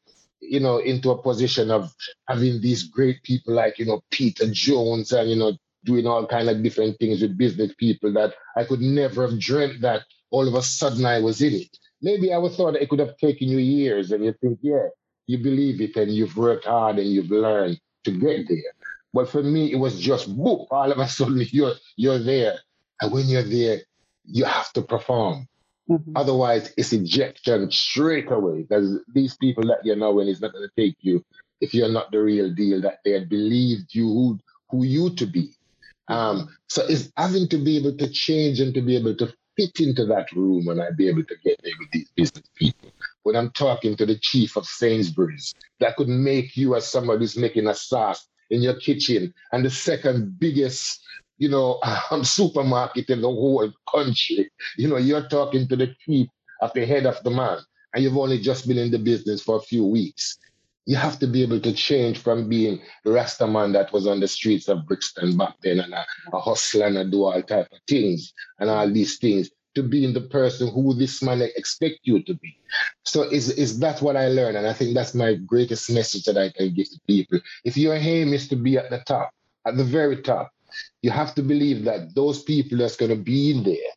you 0.40 0.60
know, 0.60 0.78
into 0.78 1.10
a 1.10 1.20
position 1.20 1.70
of 1.70 1.92
having 2.28 2.60
these 2.60 2.84
great 2.84 3.22
people 3.24 3.54
like, 3.54 3.78
you 3.78 3.86
know, 3.86 4.02
Peter 4.10 4.46
Jones 4.50 5.12
and, 5.12 5.28
you 5.28 5.36
know, 5.36 5.56
doing 5.84 6.06
all 6.06 6.26
kind 6.26 6.48
of 6.48 6.62
different 6.62 6.98
things 6.98 7.20
with 7.20 7.38
business 7.38 7.72
people 7.76 8.12
that 8.12 8.34
I 8.56 8.64
could 8.64 8.80
never 8.80 9.28
have 9.28 9.40
dreamt 9.40 9.80
that 9.80 10.02
all 10.36 10.46
of 10.46 10.54
a 10.54 10.62
sudden 10.62 11.06
I 11.06 11.18
was 11.20 11.40
in 11.40 11.54
it. 11.54 11.78
Maybe 12.02 12.30
I 12.32 12.38
would 12.38 12.52
thought 12.52 12.76
it 12.76 12.90
could 12.90 12.98
have 12.98 13.16
taken 13.16 13.48
you 13.48 13.56
years, 13.58 14.12
and 14.12 14.22
you 14.22 14.34
think, 14.40 14.58
yeah, 14.60 14.88
you 15.26 15.38
believe 15.38 15.80
it, 15.80 15.96
and 15.96 16.12
you've 16.12 16.36
worked 16.36 16.66
hard, 16.66 16.98
and 16.98 17.10
you've 17.10 17.30
learned 17.30 17.80
to 18.04 18.10
get 18.10 18.46
there. 18.48 18.72
But 19.14 19.30
for 19.30 19.42
me, 19.42 19.72
it 19.72 19.76
was 19.76 19.98
just 19.98 20.36
boop. 20.36 20.66
All 20.70 20.92
of 20.92 20.98
a 20.98 21.08
sudden, 21.08 21.42
you're 21.58 21.76
you're 21.96 22.18
there, 22.18 22.58
and 23.00 23.12
when 23.12 23.26
you're 23.28 23.50
there, 23.58 23.78
you 24.26 24.44
have 24.44 24.70
to 24.74 24.82
perform. 24.82 25.48
Mm-hmm. 25.88 26.12
Otherwise, 26.16 26.74
it's 26.76 26.92
ejection 26.92 27.70
straight 27.70 28.30
away 28.30 28.62
because 28.62 29.00
these 29.14 29.36
people 29.38 29.64
that 29.68 29.80
you 29.84 29.96
know 29.96 30.12
when 30.12 30.28
it's 30.28 30.42
not 30.42 30.52
going 30.52 30.68
to 30.68 30.82
take 30.82 30.96
you 31.00 31.24
if 31.62 31.72
you're 31.72 31.96
not 31.98 32.10
the 32.10 32.20
real 32.20 32.52
deal 32.52 32.82
that 32.82 32.98
they 33.04 33.12
had 33.12 33.30
believed 33.30 33.94
you 33.94 34.06
who, 34.06 34.38
who 34.70 34.84
you 34.84 35.14
to 35.14 35.26
be. 35.26 35.54
Um, 36.08 36.48
so 36.68 36.84
it's 36.86 37.10
having 37.16 37.48
to 37.48 37.58
be 37.58 37.78
able 37.78 37.96
to 37.96 38.08
change 38.10 38.60
and 38.60 38.74
to 38.74 38.82
be 38.82 38.96
able 38.96 39.16
to 39.16 39.32
fit 39.56 39.80
into 39.80 40.04
that 40.06 40.30
room 40.32 40.68
and 40.68 40.80
I'd 40.80 40.96
be 40.96 41.08
able 41.08 41.24
to 41.24 41.36
get 41.44 41.60
there 41.62 41.72
with 41.78 41.90
these 41.92 42.10
business 42.16 42.44
people. 42.54 42.90
When 43.22 43.36
I'm 43.36 43.50
talking 43.50 43.96
to 43.96 44.06
the 44.06 44.18
chief 44.20 44.56
of 44.56 44.66
Sainsbury's, 44.66 45.52
that 45.80 45.96
could 45.96 46.08
make 46.08 46.56
you 46.56 46.76
as 46.76 46.90
somebody 46.90 47.20
who's 47.20 47.36
making 47.36 47.66
a 47.66 47.74
sauce 47.74 48.28
in 48.50 48.62
your 48.62 48.78
kitchen 48.78 49.34
and 49.52 49.64
the 49.64 49.70
second 49.70 50.38
biggest, 50.38 51.02
you 51.38 51.48
know, 51.48 51.80
um, 52.10 52.24
supermarket 52.24 53.10
in 53.10 53.20
the 53.20 53.28
whole 53.28 53.72
country. 53.92 54.50
You 54.76 54.88
know, 54.88 54.96
you're 54.96 55.28
talking 55.28 55.66
to 55.68 55.76
the 55.76 55.94
chief 56.04 56.28
of 56.60 56.72
the 56.74 56.86
head 56.86 57.06
of 57.06 57.22
the 57.24 57.30
man 57.30 57.58
and 57.94 58.04
you've 58.04 58.16
only 58.16 58.38
just 58.38 58.68
been 58.68 58.78
in 58.78 58.90
the 58.90 58.98
business 58.98 59.42
for 59.42 59.56
a 59.56 59.62
few 59.62 59.84
weeks. 59.84 60.38
You 60.86 60.96
have 60.96 61.18
to 61.18 61.26
be 61.26 61.42
able 61.42 61.60
to 61.60 61.72
change 61.72 62.18
from 62.18 62.48
being 62.48 62.80
the 63.04 63.12
Rasta 63.12 63.46
man 63.46 63.72
that 63.72 63.92
was 63.92 64.06
on 64.06 64.20
the 64.20 64.28
streets 64.28 64.68
of 64.68 64.86
Brixton 64.86 65.36
back 65.36 65.54
then 65.62 65.80
and 65.80 65.92
a, 65.92 66.06
a 66.32 66.40
hustler 66.40 66.86
and 66.86 66.98
a 66.98 67.04
do 67.04 67.24
all 67.24 67.42
type 67.42 67.68
of 67.72 67.78
things 67.88 68.32
and 68.60 68.70
all 68.70 68.88
these 68.90 69.18
things 69.18 69.50
to 69.74 69.82
being 69.82 70.14
the 70.14 70.22
person 70.22 70.72
who 70.72 70.94
this 70.94 71.22
man 71.22 71.42
expect 71.42 72.00
you 72.04 72.22
to 72.22 72.34
be. 72.34 72.56
So 73.04 73.22
is 73.22 73.50
is 73.50 73.78
that 73.80 74.00
what 74.00 74.16
I 74.16 74.28
learned? 74.28 74.56
And 74.56 74.66
I 74.66 74.72
think 74.72 74.94
that's 74.94 75.14
my 75.14 75.34
greatest 75.34 75.90
message 75.90 76.24
that 76.24 76.38
I 76.38 76.50
can 76.50 76.72
give 76.72 76.88
to 76.90 77.00
people. 77.06 77.40
If 77.64 77.76
your 77.76 77.94
aim 77.94 78.32
is 78.32 78.48
to 78.48 78.56
be 78.56 78.78
at 78.78 78.88
the 78.88 79.02
top, 79.06 79.32
at 79.66 79.76
the 79.76 79.84
very 79.84 80.22
top, 80.22 80.50
you 81.02 81.10
have 81.10 81.34
to 81.34 81.42
believe 81.42 81.84
that 81.84 82.14
those 82.14 82.42
people 82.42 82.78
that's 82.78 82.96
going 82.96 83.10
to 83.10 83.22
be 83.22 83.62
there 83.62 83.92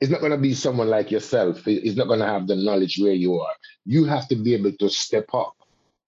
it's 0.00 0.10
not 0.10 0.20
going 0.20 0.32
to 0.32 0.38
be 0.38 0.54
someone 0.54 0.88
like 0.88 1.10
yourself. 1.10 1.66
It's 1.66 1.96
not 1.96 2.06
going 2.06 2.20
to 2.20 2.26
have 2.26 2.46
the 2.46 2.56
knowledge 2.56 2.98
where 2.98 3.12
you 3.12 3.38
are. 3.38 3.52
You 3.84 4.04
have 4.06 4.28
to 4.28 4.36
be 4.36 4.54
able 4.54 4.72
to 4.72 4.88
step 4.88 5.26
up 5.34 5.54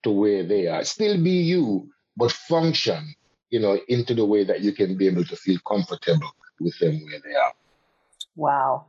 to 0.03 0.11
where 0.11 0.45
they 0.45 0.67
are. 0.67 0.85
Still 0.85 1.23
be 1.23 1.31
you, 1.31 1.89
but 2.17 2.33
function, 2.33 3.15
you 3.51 3.61
know, 3.61 3.79
into 3.89 4.15
the 4.15 4.25
way 4.25 4.45
that 4.45 4.61
you 4.61 4.73
can 4.73 4.97
be 4.97 5.07
able 5.07 5.25
to 5.25 5.37
feel 5.37 5.59
comfortable 5.67 6.31
with 6.61 6.79
them 6.79 7.03
where 7.05 7.21
they 7.25 7.35
are. 7.35 7.53
Wow 8.37 8.87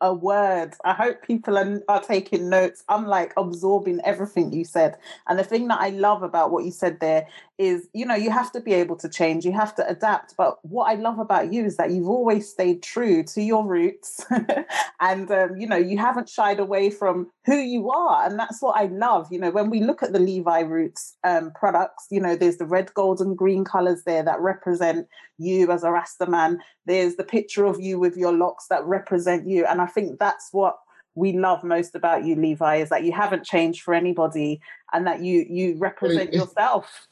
a 0.00 0.14
word. 0.14 0.74
I 0.84 0.92
hope 0.94 1.22
people 1.22 1.58
are, 1.58 1.82
are 1.88 2.00
taking 2.00 2.48
notes. 2.48 2.84
I'm 2.88 3.06
like 3.06 3.32
absorbing 3.36 4.00
everything 4.04 4.52
you 4.52 4.64
said. 4.64 4.96
And 5.28 5.38
the 5.38 5.44
thing 5.44 5.68
that 5.68 5.80
I 5.80 5.90
love 5.90 6.22
about 6.22 6.50
what 6.50 6.64
you 6.64 6.70
said 6.70 7.00
there 7.00 7.26
is, 7.60 7.86
you 7.92 8.06
know, 8.06 8.14
you 8.14 8.30
have 8.30 8.50
to 8.50 8.60
be 8.60 8.72
able 8.72 8.96
to 8.96 9.06
change, 9.06 9.44
you 9.44 9.52
have 9.52 9.74
to 9.74 9.86
adapt. 9.86 10.34
But 10.34 10.56
what 10.64 10.84
I 10.86 10.94
love 10.94 11.18
about 11.18 11.52
you 11.52 11.66
is 11.66 11.76
that 11.76 11.90
you've 11.90 12.08
always 12.08 12.48
stayed 12.48 12.82
true 12.82 13.22
to 13.24 13.42
your 13.42 13.66
roots. 13.66 14.24
and, 15.00 15.30
um, 15.30 15.58
you 15.58 15.66
know, 15.66 15.76
you 15.76 15.98
haven't 15.98 16.30
shied 16.30 16.58
away 16.58 16.88
from 16.88 17.30
who 17.44 17.56
you 17.56 17.90
are. 17.90 18.26
And 18.26 18.38
that's 18.38 18.62
what 18.62 18.78
I 18.78 18.86
love. 18.86 19.28
You 19.30 19.40
know, 19.40 19.50
when 19.50 19.68
we 19.68 19.80
look 19.80 20.02
at 20.02 20.14
the 20.14 20.18
Levi 20.18 20.60
Roots 20.60 21.18
um, 21.22 21.52
products, 21.54 22.06
you 22.10 22.18
know, 22.18 22.34
there's 22.34 22.56
the 22.56 22.64
red, 22.64 22.94
gold, 22.94 23.20
and 23.20 23.36
green 23.36 23.62
colors 23.62 24.04
there 24.06 24.22
that 24.22 24.40
represent 24.40 25.06
you 25.36 25.70
as 25.70 25.84
a 25.84 25.90
Rasta 25.90 26.26
man. 26.26 26.60
There's 26.86 27.16
the 27.16 27.24
picture 27.24 27.66
of 27.66 27.78
you 27.78 28.00
with 28.00 28.16
your 28.16 28.32
locks 28.32 28.68
that 28.70 28.86
represent 28.86 29.46
you. 29.46 29.66
And 29.66 29.82
I 29.82 29.86
think 29.86 30.18
that's 30.18 30.48
what 30.52 30.78
we 31.14 31.36
love 31.36 31.62
most 31.62 31.94
about 31.94 32.24
you, 32.24 32.36
Levi, 32.36 32.76
is 32.76 32.88
that 32.88 33.04
you 33.04 33.12
haven't 33.12 33.44
changed 33.44 33.82
for 33.82 33.92
anybody 33.92 34.62
and 34.94 35.06
that 35.06 35.22
you 35.22 35.44
you 35.48 35.76
represent 35.78 36.32
yourself. 36.32 37.06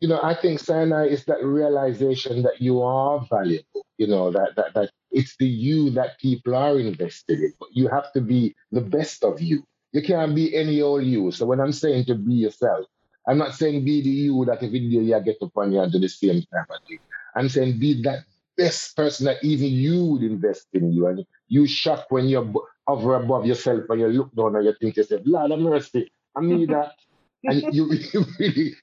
You 0.00 0.08
know, 0.08 0.20
I 0.22 0.34
think 0.34 0.60
Sinai 0.60 1.06
is 1.06 1.24
that 1.24 1.42
realization 1.42 2.42
that 2.42 2.60
you 2.60 2.82
are 2.82 3.24
valuable, 3.30 3.86
you 3.96 4.06
know, 4.06 4.30
that 4.30 4.54
that 4.56 4.74
that 4.74 4.90
it's 5.10 5.36
the 5.38 5.46
you 5.46 5.90
that 5.90 6.18
people 6.20 6.54
are 6.54 6.78
invested 6.78 7.40
in. 7.40 7.52
But 7.58 7.70
you 7.72 7.88
have 7.88 8.12
to 8.12 8.20
be 8.20 8.54
the 8.72 8.82
best 8.82 9.24
of 9.24 9.40
you. 9.40 9.64
You 9.92 10.02
can't 10.02 10.34
be 10.34 10.54
any 10.54 10.82
old 10.82 11.04
you. 11.04 11.30
So 11.30 11.46
when 11.46 11.60
I'm 11.60 11.72
saying 11.72 12.04
to 12.06 12.14
be 12.14 12.34
yourself, 12.34 12.86
I'm 13.26 13.38
not 13.38 13.54
saying 13.54 13.84
be 13.84 14.02
the 14.02 14.10
you 14.10 14.44
that 14.44 14.62
if 14.62 14.72
you 14.72 14.80
you 14.80 15.20
get 15.24 15.38
up 15.42 15.56
on 15.56 15.72
you 15.72 15.80
and 15.80 15.90
do 15.90 15.98
the 15.98 16.08
same 16.08 16.42
type 16.52 16.70
of 16.70 16.78
thing. 16.86 16.98
I'm 17.34 17.48
saying 17.48 17.78
be 17.78 18.02
that 18.02 18.24
best 18.56 18.96
person 18.96 19.26
that 19.26 19.42
even 19.42 19.68
you 19.68 20.04
would 20.04 20.22
invest 20.22 20.66
in 20.72 20.92
you. 20.92 21.06
And 21.06 21.24
you 21.48 21.66
shock 21.66 22.06
when 22.10 22.26
you 22.26 22.54
hover 22.86 23.16
above 23.16 23.46
yourself 23.46 23.84
and 23.88 24.00
you 24.00 24.08
look 24.08 24.34
down 24.34 24.56
and 24.56 24.64
you 24.64 24.74
think 24.80 24.94
to 24.94 25.00
yourself, 25.00 25.22
Lord 25.24 25.50
have 25.50 25.60
mercy, 25.60 26.10
I 26.36 26.40
need 26.42 26.70
that. 26.70 26.92
and 27.44 27.62
you, 27.74 27.92
you 28.12 28.24
really, 28.38 28.76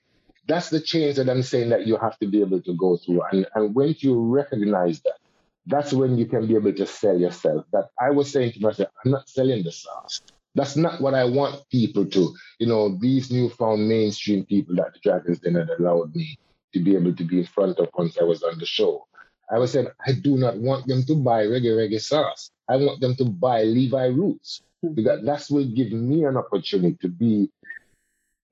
that's 0.48 0.70
the 0.70 0.82
change 0.82 1.16
that 1.16 1.30
I'm 1.30 1.44
saying 1.44 1.70
that 1.70 1.88
you 1.88 1.98
have 1.98 2.18
to 2.20 2.28
be 2.28 2.42
able 2.42 2.62
to 2.62 2.76
go 2.76 2.98
through. 2.98 3.22
And, 3.32 3.48
and 3.56 3.74
when 3.76 3.96
you 4.00 4.20
recognize 4.20 5.02
that, 5.02 5.18
that's 5.66 5.94
when 5.94 6.18
you 6.18 6.26
can 6.26 6.48
be 6.48 6.56
able 6.56 6.74
to 6.74 6.86
sell 6.86 7.18
yourself. 7.18 7.66
That 7.72 7.90
I 8.00 8.10
was 8.10 8.32
saying 8.32 8.54
to 8.54 8.60
myself, 8.60 8.90
I'm 9.04 9.12
not 9.12 9.30
selling 9.30 9.64
the 9.64 9.72
sauce. 9.72 10.22
That's 10.56 10.76
not 10.76 11.02
what 11.02 11.14
I 11.14 11.24
want 11.24 11.68
people 11.70 12.06
to. 12.06 12.36
You 12.60 12.68
know, 12.68 12.98
these 13.00 13.32
newfound 13.32 13.88
mainstream 13.88 14.46
people 14.46 14.76
that 14.76 14.94
the 14.94 15.00
Dragons 15.00 15.40
Den 15.40 15.56
had 15.56 15.70
allowed 15.70 16.16
me 16.16 16.38
to 16.74 16.80
be 16.80 16.96
able 16.96 17.16
to 17.16 17.24
be 17.24 17.40
in 17.40 17.46
front 17.46 17.80
of 17.80 17.90
once 17.98 18.18
I 18.20 18.24
was 18.24 18.44
on 18.44 18.60
the 18.60 18.66
show. 18.66 19.08
I 19.50 19.58
was 19.60 19.72
saying, 19.72 19.88
I 20.06 20.14
do 20.14 20.38
not 20.38 20.58
want 20.58 20.88
them 20.88 21.04
to 21.04 21.16
buy 21.16 21.46
reggae 21.46 21.76
reggae 21.76 22.02
sauce. 22.02 22.52
I 22.70 22.78
want 22.78 23.02
them 23.02 23.16
to 23.16 23.26
buy 23.26 23.64
Levi 23.64 24.06
Roots 24.06 24.62
mm-hmm. 24.84 24.94
because 24.94 25.24
that's 25.24 25.50
will 25.50 25.66
give 25.66 25.92
me 25.92 26.26
an 26.26 26.38
opportunity 26.38 26.98
to 27.02 27.08
be 27.08 27.50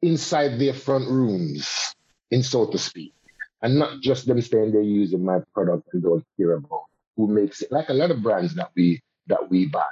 inside 0.01 0.60
their 0.60 0.74
front 0.74 1.08
rooms, 1.10 1.96
in 2.31 2.43
so 2.43 2.65
to 2.67 2.77
speak, 2.77 3.13
and 3.62 3.77
not 3.77 4.01
just 4.01 4.25
them 4.25 4.41
saying 4.41 4.72
they're 4.72 4.81
using 4.81 5.24
my 5.24 5.39
product 5.53 5.88
and 5.93 6.03
don't 6.03 6.25
care 6.38 6.53
about 6.53 6.86
who 7.15 7.27
makes 7.27 7.62
it. 7.62 7.72
Like 7.72 7.89
a 7.89 7.93
lot 7.93 8.12
of 8.12 8.22
brands 8.24 8.55
that 8.55 8.72
we 8.75 9.01
that 9.27 9.50
we 9.50 9.67
buy 9.67 9.84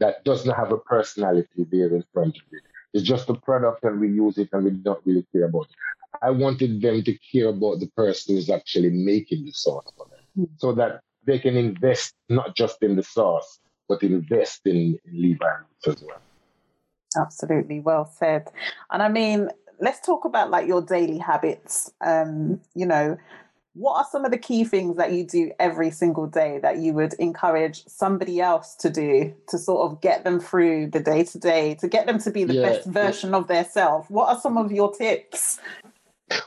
that 0.00 0.24
doesn't 0.24 0.54
have 0.54 0.72
a 0.72 0.78
personality 0.78 1.66
there 1.70 1.94
in 1.94 2.04
front 2.12 2.36
of 2.36 2.42
it. 2.52 2.62
It's 2.94 3.06
just 3.06 3.28
a 3.28 3.34
product 3.34 3.84
and 3.84 4.00
we 4.00 4.08
use 4.08 4.38
it 4.38 4.48
and 4.52 4.64
we 4.64 4.70
don't 4.70 5.04
really 5.04 5.26
care 5.32 5.44
about 5.44 5.66
it. 5.70 5.76
I 6.22 6.30
wanted 6.30 6.80
them 6.80 7.02
to 7.02 7.18
care 7.18 7.48
about 7.48 7.80
the 7.80 7.88
person 7.88 8.34
who's 8.34 8.50
actually 8.50 8.90
making 8.90 9.44
the 9.44 9.52
sauce 9.52 9.92
for 9.96 10.06
them 10.06 10.46
mm. 10.46 10.48
so 10.56 10.72
that 10.72 11.00
they 11.24 11.38
can 11.38 11.56
invest 11.56 12.14
not 12.28 12.56
just 12.56 12.82
in 12.82 12.96
the 12.96 13.02
sauce, 13.02 13.60
but 13.88 14.02
invest 14.02 14.62
in, 14.64 14.98
in 15.04 15.22
Levi 15.22 15.46
as 15.86 16.02
well. 16.02 16.20
Absolutely, 17.16 17.80
well 17.80 18.04
said. 18.04 18.48
And 18.90 19.02
I 19.02 19.08
mean, 19.08 19.48
let's 19.80 20.04
talk 20.04 20.24
about 20.24 20.50
like 20.50 20.66
your 20.66 20.82
daily 20.82 21.18
habits. 21.18 21.90
Um, 22.04 22.60
you 22.74 22.86
know, 22.86 23.16
what 23.74 23.96
are 23.96 24.06
some 24.10 24.24
of 24.24 24.32
the 24.32 24.38
key 24.38 24.64
things 24.64 24.96
that 24.96 25.12
you 25.12 25.24
do 25.24 25.52
every 25.60 25.90
single 25.90 26.26
day 26.26 26.58
that 26.62 26.78
you 26.78 26.92
would 26.94 27.14
encourage 27.14 27.84
somebody 27.86 28.40
else 28.40 28.74
to 28.74 28.90
do 28.90 29.32
to 29.48 29.56
sort 29.56 29.90
of 29.90 30.00
get 30.00 30.24
them 30.24 30.40
through 30.40 30.88
the 30.88 31.00
day 31.00 31.22
to 31.22 31.38
day, 31.38 31.76
to 31.76 31.86
get 31.86 32.06
them 32.06 32.18
to 32.18 32.30
be 32.30 32.42
the 32.42 32.54
yeah, 32.54 32.62
best 32.62 32.88
version 32.88 33.30
yeah. 33.30 33.36
of 33.36 33.46
their 33.46 33.64
self? 33.64 34.10
What 34.10 34.28
are 34.28 34.40
some 34.40 34.58
of 34.58 34.72
your 34.72 34.92
tips? 34.92 35.60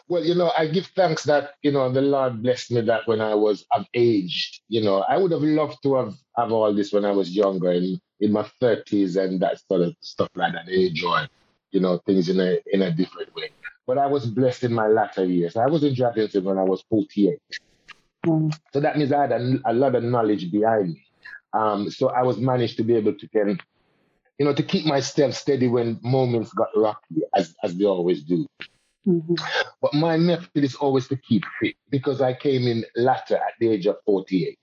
Well, 0.07 0.23
you 0.23 0.35
know, 0.35 0.51
I 0.57 0.67
give 0.67 0.87
thanks 0.87 1.23
that, 1.23 1.51
you 1.63 1.71
know, 1.71 1.91
the 1.91 2.01
Lord 2.01 2.43
blessed 2.43 2.71
me 2.71 2.81
that 2.81 3.07
when 3.07 3.21
I 3.21 3.33
was 3.33 3.65
of 3.71 3.85
age, 3.93 4.61
you 4.67 4.81
know, 4.81 4.99
I 4.99 5.17
would 5.17 5.31
have 5.31 5.41
loved 5.41 5.81
to 5.83 5.95
have, 5.95 6.13
have 6.37 6.51
all 6.51 6.73
this 6.73 6.91
when 6.91 7.05
I 7.05 7.11
was 7.11 7.31
younger 7.31 7.71
in, 7.71 7.99
in 8.19 8.31
my 8.31 8.49
30s 8.61 9.21
and 9.21 9.39
that 9.39 9.59
sort 9.67 9.81
of 9.81 9.95
stuff 10.01 10.29
like 10.35 10.53
that. 10.53 10.69
Enjoy, 10.69 11.25
you 11.71 11.79
know, 11.79 11.99
things 12.05 12.29
in 12.29 12.39
a 12.39 12.59
in 12.71 12.81
a 12.81 12.91
different 12.91 13.33
way. 13.35 13.49
But 13.87 13.97
I 13.97 14.07
was 14.07 14.25
blessed 14.25 14.63
in 14.65 14.73
my 14.73 14.87
latter 14.87 15.25
years. 15.25 15.55
I 15.55 15.65
was 15.67 15.83
in 15.83 15.95
Dragons 15.95 16.33
Den 16.33 16.43
when 16.43 16.57
I 16.57 16.63
was 16.63 16.83
48. 16.89 17.39
Mm. 18.25 18.53
So 18.73 18.79
that 18.79 18.97
means 18.97 19.11
I 19.11 19.21
had 19.21 19.31
a, 19.31 19.59
a, 19.65 19.73
lot 19.73 19.95
of 19.95 20.03
knowledge 20.03 20.51
behind 20.51 20.93
me. 20.93 21.05
Um, 21.53 21.89
so 21.89 22.09
I 22.09 22.21
was 22.21 22.37
managed 22.37 22.77
to 22.77 22.83
be 22.83 22.95
able 22.95 23.13
to 23.13 23.27
can, 23.29 23.59
you 24.37 24.45
know, 24.45 24.53
to 24.53 24.63
keep 24.63 24.85
myself 24.85 25.33
steady 25.33 25.67
when 25.67 25.99
moments 26.03 26.53
got 26.53 26.69
rocky, 26.75 27.21
as 27.35 27.55
as 27.63 27.75
they 27.75 27.85
always 27.85 28.23
do. 28.23 28.45
Mm-hmm. 29.07 29.35
But 29.81 29.93
my 29.93 30.17
method 30.17 30.63
is 30.63 30.75
always 30.75 31.07
to 31.07 31.15
keep 31.15 31.43
fit 31.59 31.75
because 31.89 32.21
I 32.21 32.33
came 32.33 32.67
in 32.67 32.85
latter 32.95 33.35
at 33.35 33.53
the 33.59 33.69
age 33.69 33.87
of 33.87 33.97
48. 34.05 34.57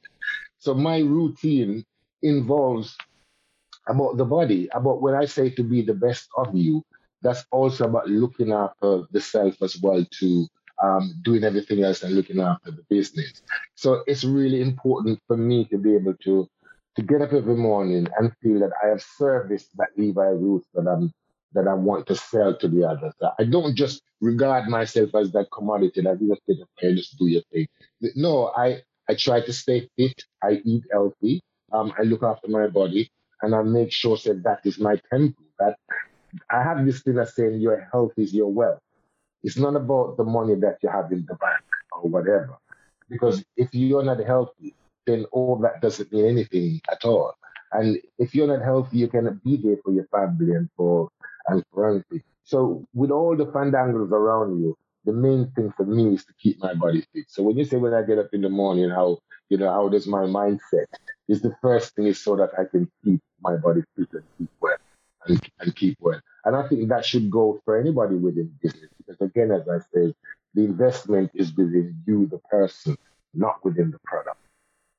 So 0.59 0.75
my 0.75 0.99
routine 0.99 1.85
involves 2.23 2.97
about 3.89 4.17
the 4.17 4.25
body, 4.25 4.69
about 4.73 5.03
when 5.03 5.15
I 5.15 5.25
say 5.25 5.51
to 5.51 5.63
be 5.63 5.83
the 5.83 5.95
best 5.95 6.29
of 6.37 6.55
you, 6.55 6.85
that's 7.23 7.45
also 7.51 7.85
about 7.85 8.09
looking 8.09 8.53
after 8.53 9.03
the 9.11 9.21
self 9.21 9.61
as 9.63 9.81
well 9.83 10.05
to 10.21 10.47
um, 10.83 11.15
doing 11.23 11.43
everything 11.43 11.83
else 11.83 12.03
and 12.03 12.15
looking 12.15 12.41
after 12.41 12.71
the 12.71 12.85
business. 12.89 13.43
So 13.75 14.05
it's 14.07 14.25
really 14.25 14.61
important 14.61 15.19
for 15.27 15.37
me 15.37 15.65
to 15.67 15.79
be 15.79 15.95
able 15.95 16.15
to 16.25 16.49
to 16.97 17.03
get 17.03 17.23
up 17.23 17.33
every 17.33 17.55
morning 17.55 18.09
and 18.19 18.33
feel 18.43 18.59
that 18.59 18.73
I 18.83 18.89
have 18.89 19.03
serviced 19.03 19.77
that 19.77 19.91
Levi 19.97 20.31
Roots 20.31 20.67
that 20.75 20.89
I'm 20.89 21.13
that 21.53 21.67
I 21.67 21.75
want 21.75 22.07
to 22.09 22.15
sell 22.15 22.57
to 22.57 22.69
the 22.69 22.85
others. 22.85 23.15
I 23.39 23.45
don't 23.45 23.75
just 23.77 24.03
regard 24.21 24.69
myself 24.69 25.15
as 25.15 25.33
that 25.33 25.51
commodity 25.53 26.03
that 26.03 26.21
you 26.21 26.29
just 26.29 26.43
get 26.47 26.87
and 26.87 26.97
just 26.97 27.19
do 27.19 27.27
your 27.27 27.43
thing. 27.53 27.67
No, 28.17 28.53
I, 28.57 28.83
I 29.09 29.15
try 29.15 29.41
to 29.41 29.53
stay 29.53 29.89
fit. 29.97 30.23
I 30.43 30.61
eat 30.65 30.85
healthy. 30.93 31.41
Um, 31.73 31.93
I 31.99 32.03
look 32.03 32.23
after 32.23 32.49
my 32.49 32.67
body 32.67 33.11
and 33.43 33.55
I 33.55 33.63
make 33.63 33.93
sure 33.93 34.17
that 34.25 34.43
that 34.45 34.61
is 34.65 34.79
my 34.79 35.01
temple. 35.11 35.45
That 35.59 35.77
I 36.51 36.63
have 36.63 36.85
this 36.85 37.03
thing 37.03 37.19
of 37.19 37.29
saying 37.29 37.61
your 37.61 37.89
health 37.93 38.13
is 38.17 38.35
your 38.35 38.53
wealth. 38.53 38.81
It's 39.43 39.57
not 39.57 39.77
about 39.77 40.17
the 40.17 40.25
money 40.25 40.55
that 40.57 40.79
you 40.83 40.91
have 40.91 41.13
in 41.13 41.25
the 41.29 41.35
bank 41.37 41.63
or 41.93 42.09
whatever. 42.11 42.59
Because 43.09 43.43
if 43.57 43.69
you're 43.73 44.03
not 44.03 44.21
healthy, 44.21 44.75
then 45.07 45.25
all 45.33 45.57
that 45.63 45.81
doesn't 45.81 46.13
mean 46.13 46.27
anything 46.27 46.81
at 46.91 47.05
all. 47.05 47.35
And 47.73 47.99
if 48.19 48.35
you're 48.35 48.47
not 48.47 48.63
healthy, 48.65 48.99
you 48.99 49.09
cannot 49.09 49.43
be 49.43 49.57
there 49.57 49.77
for 49.85 49.93
your 49.93 50.07
family 50.07 50.55
and 50.55 50.69
for 50.77 51.09
and 51.49 51.65
forensic. 51.73 52.23
So 52.45 52.87
with 52.95 53.11
all 53.11 53.37
the 53.37 53.47
fandangles 53.47 54.11
around 54.11 54.61
you, 54.61 54.77
the 55.05 55.13
main 55.13 55.51
thing 55.53 55.73
for 55.77 55.85
me 55.85 56.15
is 56.15 56.25
to 56.27 56.33
keep 56.41 56.59
my 56.61 56.75
body 56.75 57.05
fit. 57.13 57.27
So 57.29 57.43
when 57.43 57.57
you 57.57 57.65
say 57.65 57.77
when 57.77 57.95
I 57.95 58.03
get 58.03 58.19
up 58.19 58.29
in 58.33 58.43
the 58.43 58.49
morning, 58.49 58.91
how 58.91 59.19
you 59.49 59.57
know 59.57 59.71
how 59.71 59.89
does 59.89 60.07
my 60.07 60.23
mindset? 60.23 60.87
Is 61.29 61.43
the 61.43 61.55
first 61.63 61.95
thing 61.95 62.07
is 62.07 62.23
so 62.23 62.37
that 62.37 62.51
I 62.59 62.65
can 62.65 62.91
keep 63.05 63.21
my 63.41 63.57
body 63.57 63.83
fit 63.97 64.09
and 64.13 64.25
keep 64.39 64.51
well 64.61 64.77
and, 65.27 65.51
and 65.61 65.77
keep 65.77 65.97
well. 66.01 66.21
And 66.45 66.57
I 66.57 66.67
think 66.69 66.89
that 66.89 67.05
should 67.05 67.31
go 67.31 67.61
for 67.65 67.79
anybody 67.79 68.17
within 68.17 68.53
business 68.63 68.91
because 68.99 69.21
again, 69.21 69.51
as 69.51 69.69
I 69.69 69.79
said, 69.93 70.15
the 70.55 70.65
investment 70.65 71.31
is 71.35 71.55
within 71.57 71.97
you, 72.07 72.27
the 72.27 72.39
person, 72.51 72.97
not 73.35 73.65
within 73.65 73.91
the 73.91 73.99
product. 74.05 74.37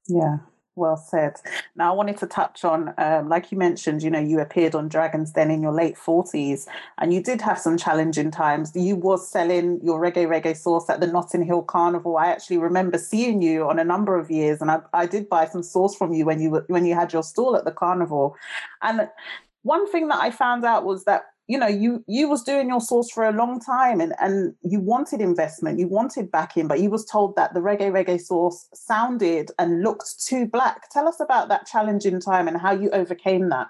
Yeah, 0.08 0.38
Well 0.79 0.98
said. 0.98 1.36
Now, 1.75 1.91
I 1.91 1.95
wanted 1.95 2.17
to 2.17 2.25
touch 2.25 2.63
on, 2.63 2.93
um, 2.98 3.29
like 3.29 3.51
you 3.51 3.57
mentioned, 3.57 4.01
you 4.01 4.09
know, 4.09 4.19
you 4.19 4.39
appeared 4.39 4.74
on 4.74 4.88
Dragon's 4.88 5.31
Den 5.31 5.51
in 5.51 5.62
your 5.62 5.74
late 5.74 5.95
40s 5.95 6.67
and 6.98 7.13
you 7.13 7.21
did 7.21 7.41
have 7.41 7.59
some 7.59 7.77
challenging 7.77 8.31
times. 8.31 8.71
You 8.74 8.95
was 8.95 9.29
selling 9.29 9.79
your 9.83 10.00
reggae 10.00 10.27
reggae 10.27 10.57
sauce 10.57 10.89
at 10.89 11.01
the 11.01 11.07
Notting 11.07 11.43
Hill 11.43 11.63
Carnival. 11.63 12.17
I 12.17 12.27
actually 12.27 12.57
remember 12.57 12.98
seeing 12.98 13.41
you 13.41 13.69
on 13.69 13.77
a 13.77 13.83
number 13.83 14.17
of 14.17 14.31
years 14.31 14.62
and 14.62 14.71
I, 14.71 14.79
I 14.93 15.05
did 15.05 15.29
buy 15.29 15.45
some 15.45 15.63
sauce 15.63 15.95
from 15.95 16.13
you 16.13 16.25
when 16.25 16.39
you 16.39 16.50
were, 16.50 16.65
when 16.67 16.86
you 16.86 16.95
had 16.95 17.13
your 17.13 17.24
stall 17.24 17.55
at 17.55 17.65
the 17.65 17.71
carnival. 17.71 18.36
And 18.81 19.09
one 19.63 19.91
thing 19.91 20.07
that 20.07 20.21
I 20.21 20.31
found 20.31 20.63
out 20.63 20.86
was 20.86 21.03
that 21.03 21.25
you 21.50 21.58
know 21.58 21.68
you 21.68 22.03
you 22.08 22.29
was 22.29 22.44
doing 22.44 22.70
your 22.70 22.79
sauce 22.79 23.10
for 23.10 23.25
a 23.27 23.32
long 23.32 23.60
time 23.60 24.00
and 24.00 24.13
and 24.22 24.53
you 24.62 24.79
wanted 24.79 25.20
investment 25.20 25.79
you 25.79 25.88
wanted 25.88 26.32
backing 26.32 26.68
but 26.68 26.79
you 26.79 26.91
was 26.91 27.03
told 27.06 27.36
that 27.36 27.53
the 27.56 27.60
reggae 27.60 27.91
reggae 27.91 28.22
sauce 28.22 28.70
sounded 28.74 29.51
and 29.58 29.82
looked 29.82 30.24
too 30.25 30.46
black. 30.46 30.89
Tell 30.91 31.08
us 31.08 31.20
about 31.20 31.50
that 31.50 31.65
challenging 31.65 32.22
time 32.22 32.48
and 32.48 32.62
how 32.62 32.72
you 32.72 32.89
overcame 32.91 33.50
that. 33.50 33.68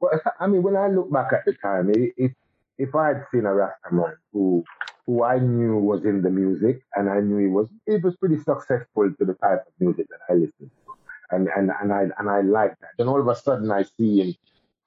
Well 0.00 0.18
i 0.40 0.46
mean 0.46 0.62
when 0.62 0.76
i 0.76 0.88
look 0.88 1.12
back 1.12 1.32
at 1.34 1.44
the 1.44 1.52
time 1.52 1.92
it, 1.94 2.32
if 2.78 2.94
i 2.94 3.08
had 3.08 3.26
seen 3.30 3.44
a 3.44 3.54
rastaman 3.60 4.14
who 4.32 4.64
who 5.06 5.22
i 5.22 5.38
knew 5.38 5.76
was 5.76 6.04
in 6.06 6.22
the 6.22 6.30
music 6.30 6.80
and 6.94 7.10
i 7.10 7.20
knew 7.20 7.36
he 7.36 7.46
was 7.58 7.68
it 7.86 8.02
was 8.02 8.16
pretty 8.16 8.38
successful 8.38 9.12
to 9.18 9.24
the 9.26 9.34
type 9.34 9.62
of 9.66 9.72
music 9.78 10.06
that 10.08 10.20
i 10.30 10.32
listened 10.32 10.70
to 10.86 10.92
and 11.32 11.48
and, 11.54 11.70
and 11.82 11.92
i 11.92 12.06
and 12.18 12.30
i 12.30 12.40
liked 12.40 12.80
that 12.80 12.92
then 12.96 13.08
all 13.08 13.20
of 13.20 13.28
a 13.28 13.36
sudden 13.36 13.70
i 13.70 13.82
see 13.82 14.22
him 14.22 14.34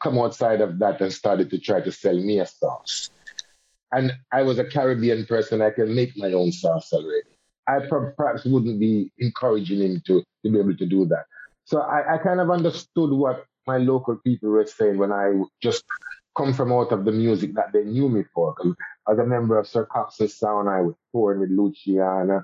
come 0.03 0.19
outside 0.19 0.62
of 0.62 0.79
that 0.79 1.01
and 1.01 1.13
started 1.13 1.50
to 1.50 1.57
try 1.57 1.81
to 1.81 1.91
sell 1.91 2.15
me 2.15 2.39
a 2.39 2.45
sauce. 2.45 3.10
And 3.91 4.12
I 4.31 4.43
was 4.43 4.60
a 4.60 4.65
Caribbean 4.65 5.25
person, 5.25 5.62
I 5.62 5.69
can 5.72 5.95
make 5.95 6.17
my 6.17 6.33
own 6.33 6.51
sauce 6.51 6.91
already. 6.93 7.29
I 7.67 7.79
perhaps 7.88 8.43
wouldn't 8.45 8.79
be 8.79 9.12
encouraging 9.19 9.81
him 9.81 10.01
to, 10.07 10.24
to 10.43 10.51
be 10.51 10.60
able 10.60 10.75
to 10.75 10.86
do 10.86 11.05
that. 11.05 11.25
So 11.65 11.79
I, 11.79 12.15
I 12.15 12.17
kind 12.17 12.41
of 12.41 12.50
understood 12.51 13.12
what 13.12 13.45
my 13.65 13.77
local 13.77 14.17
people 14.17 14.50
were 14.50 14.65
saying 14.65 14.98
when 14.98 15.13
I 15.13 15.31
just 15.62 15.83
come 16.36 16.53
from 16.53 16.74
out 16.74 16.91
of 16.91 17.05
the 17.05 17.12
music 17.12 17.55
that 17.55 17.72
they 17.72 17.83
knew 17.83 18.10
me 18.10 18.24
for. 18.33 18.55
As 19.10 19.19
a 19.19 19.25
member 19.25 19.57
of 19.57 19.67
Sir 19.67 19.86
Coxsone 19.86 20.29
Sound, 20.29 20.69
I 20.69 20.81
was 20.81 20.95
touring 21.13 21.39
with 21.39 21.51
Luciano, 21.51 22.43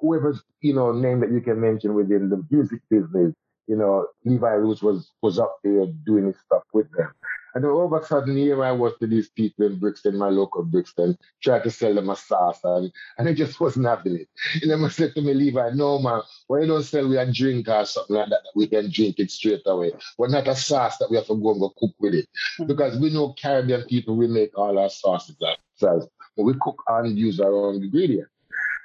whoever's, 0.00 0.42
you 0.60 0.74
know, 0.74 0.92
name 0.92 1.20
that 1.20 1.32
you 1.32 1.40
can 1.40 1.60
mention 1.60 1.94
within 1.94 2.28
the 2.28 2.44
music 2.50 2.80
business 2.90 3.34
you 3.66 3.76
know, 3.76 4.06
Levi 4.24 4.50
Roots 4.52 4.82
was 4.82 5.10
was 5.22 5.38
up 5.38 5.58
there 5.62 5.86
doing 6.04 6.26
his 6.26 6.36
stuff 6.44 6.64
with 6.72 6.90
them. 6.92 7.12
And 7.54 7.64
then 7.64 7.70
all 7.70 7.92
of 7.92 8.00
a 8.00 8.06
sudden, 8.06 8.36
here 8.36 8.62
I 8.62 8.70
was 8.72 8.92
to 8.98 9.06
these 9.06 9.28
people 9.28 9.66
in 9.66 9.78
Brixton, 9.78 10.16
my 10.16 10.28
local 10.28 10.62
Brixton, 10.62 11.18
trying 11.42 11.62
to 11.62 11.70
sell 11.70 11.94
them 11.94 12.10
a 12.10 12.16
sauce, 12.16 12.60
and, 12.62 12.92
and 13.18 13.28
it 13.28 13.34
just 13.34 13.58
wasn't 13.58 13.86
happening. 13.86 14.26
And 14.62 14.70
then 14.70 14.84
I 14.84 14.88
said 14.88 15.14
to 15.14 15.20
me, 15.20 15.34
Levi, 15.34 15.70
no, 15.74 15.98
man, 15.98 16.22
why 16.46 16.60
you 16.60 16.66
don't 16.66 16.84
sell 16.84 17.08
we 17.08 17.16
a 17.16 17.30
drink 17.30 17.68
or 17.68 17.84
something 17.84 18.14
like 18.14 18.28
that, 18.28 18.42
that 18.44 18.52
we 18.54 18.68
can 18.68 18.90
drink 18.90 19.18
it 19.18 19.32
straight 19.32 19.62
away? 19.66 19.92
But 20.16 20.30
not 20.30 20.46
a 20.46 20.54
sauce 20.54 20.98
that 20.98 21.10
we 21.10 21.16
have 21.16 21.26
to 21.26 21.34
go 21.34 21.50
and 21.50 21.60
go 21.60 21.72
cook 21.76 21.94
with 21.98 22.14
it. 22.14 22.28
Mm-hmm. 22.58 22.66
Because 22.66 22.98
we 22.98 23.12
know 23.12 23.34
Caribbean 23.40 23.82
people, 23.82 24.16
we 24.16 24.28
make 24.28 24.56
all 24.56 24.78
our 24.78 24.88
sauces 24.90 25.36
ourselves, 25.42 26.06
but 26.36 26.44
we 26.44 26.54
cook 26.60 26.80
and 26.86 27.18
use 27.18 27.40
our 27.40 27.52
own 27.52 27.82
ingredients. 27.82 28.30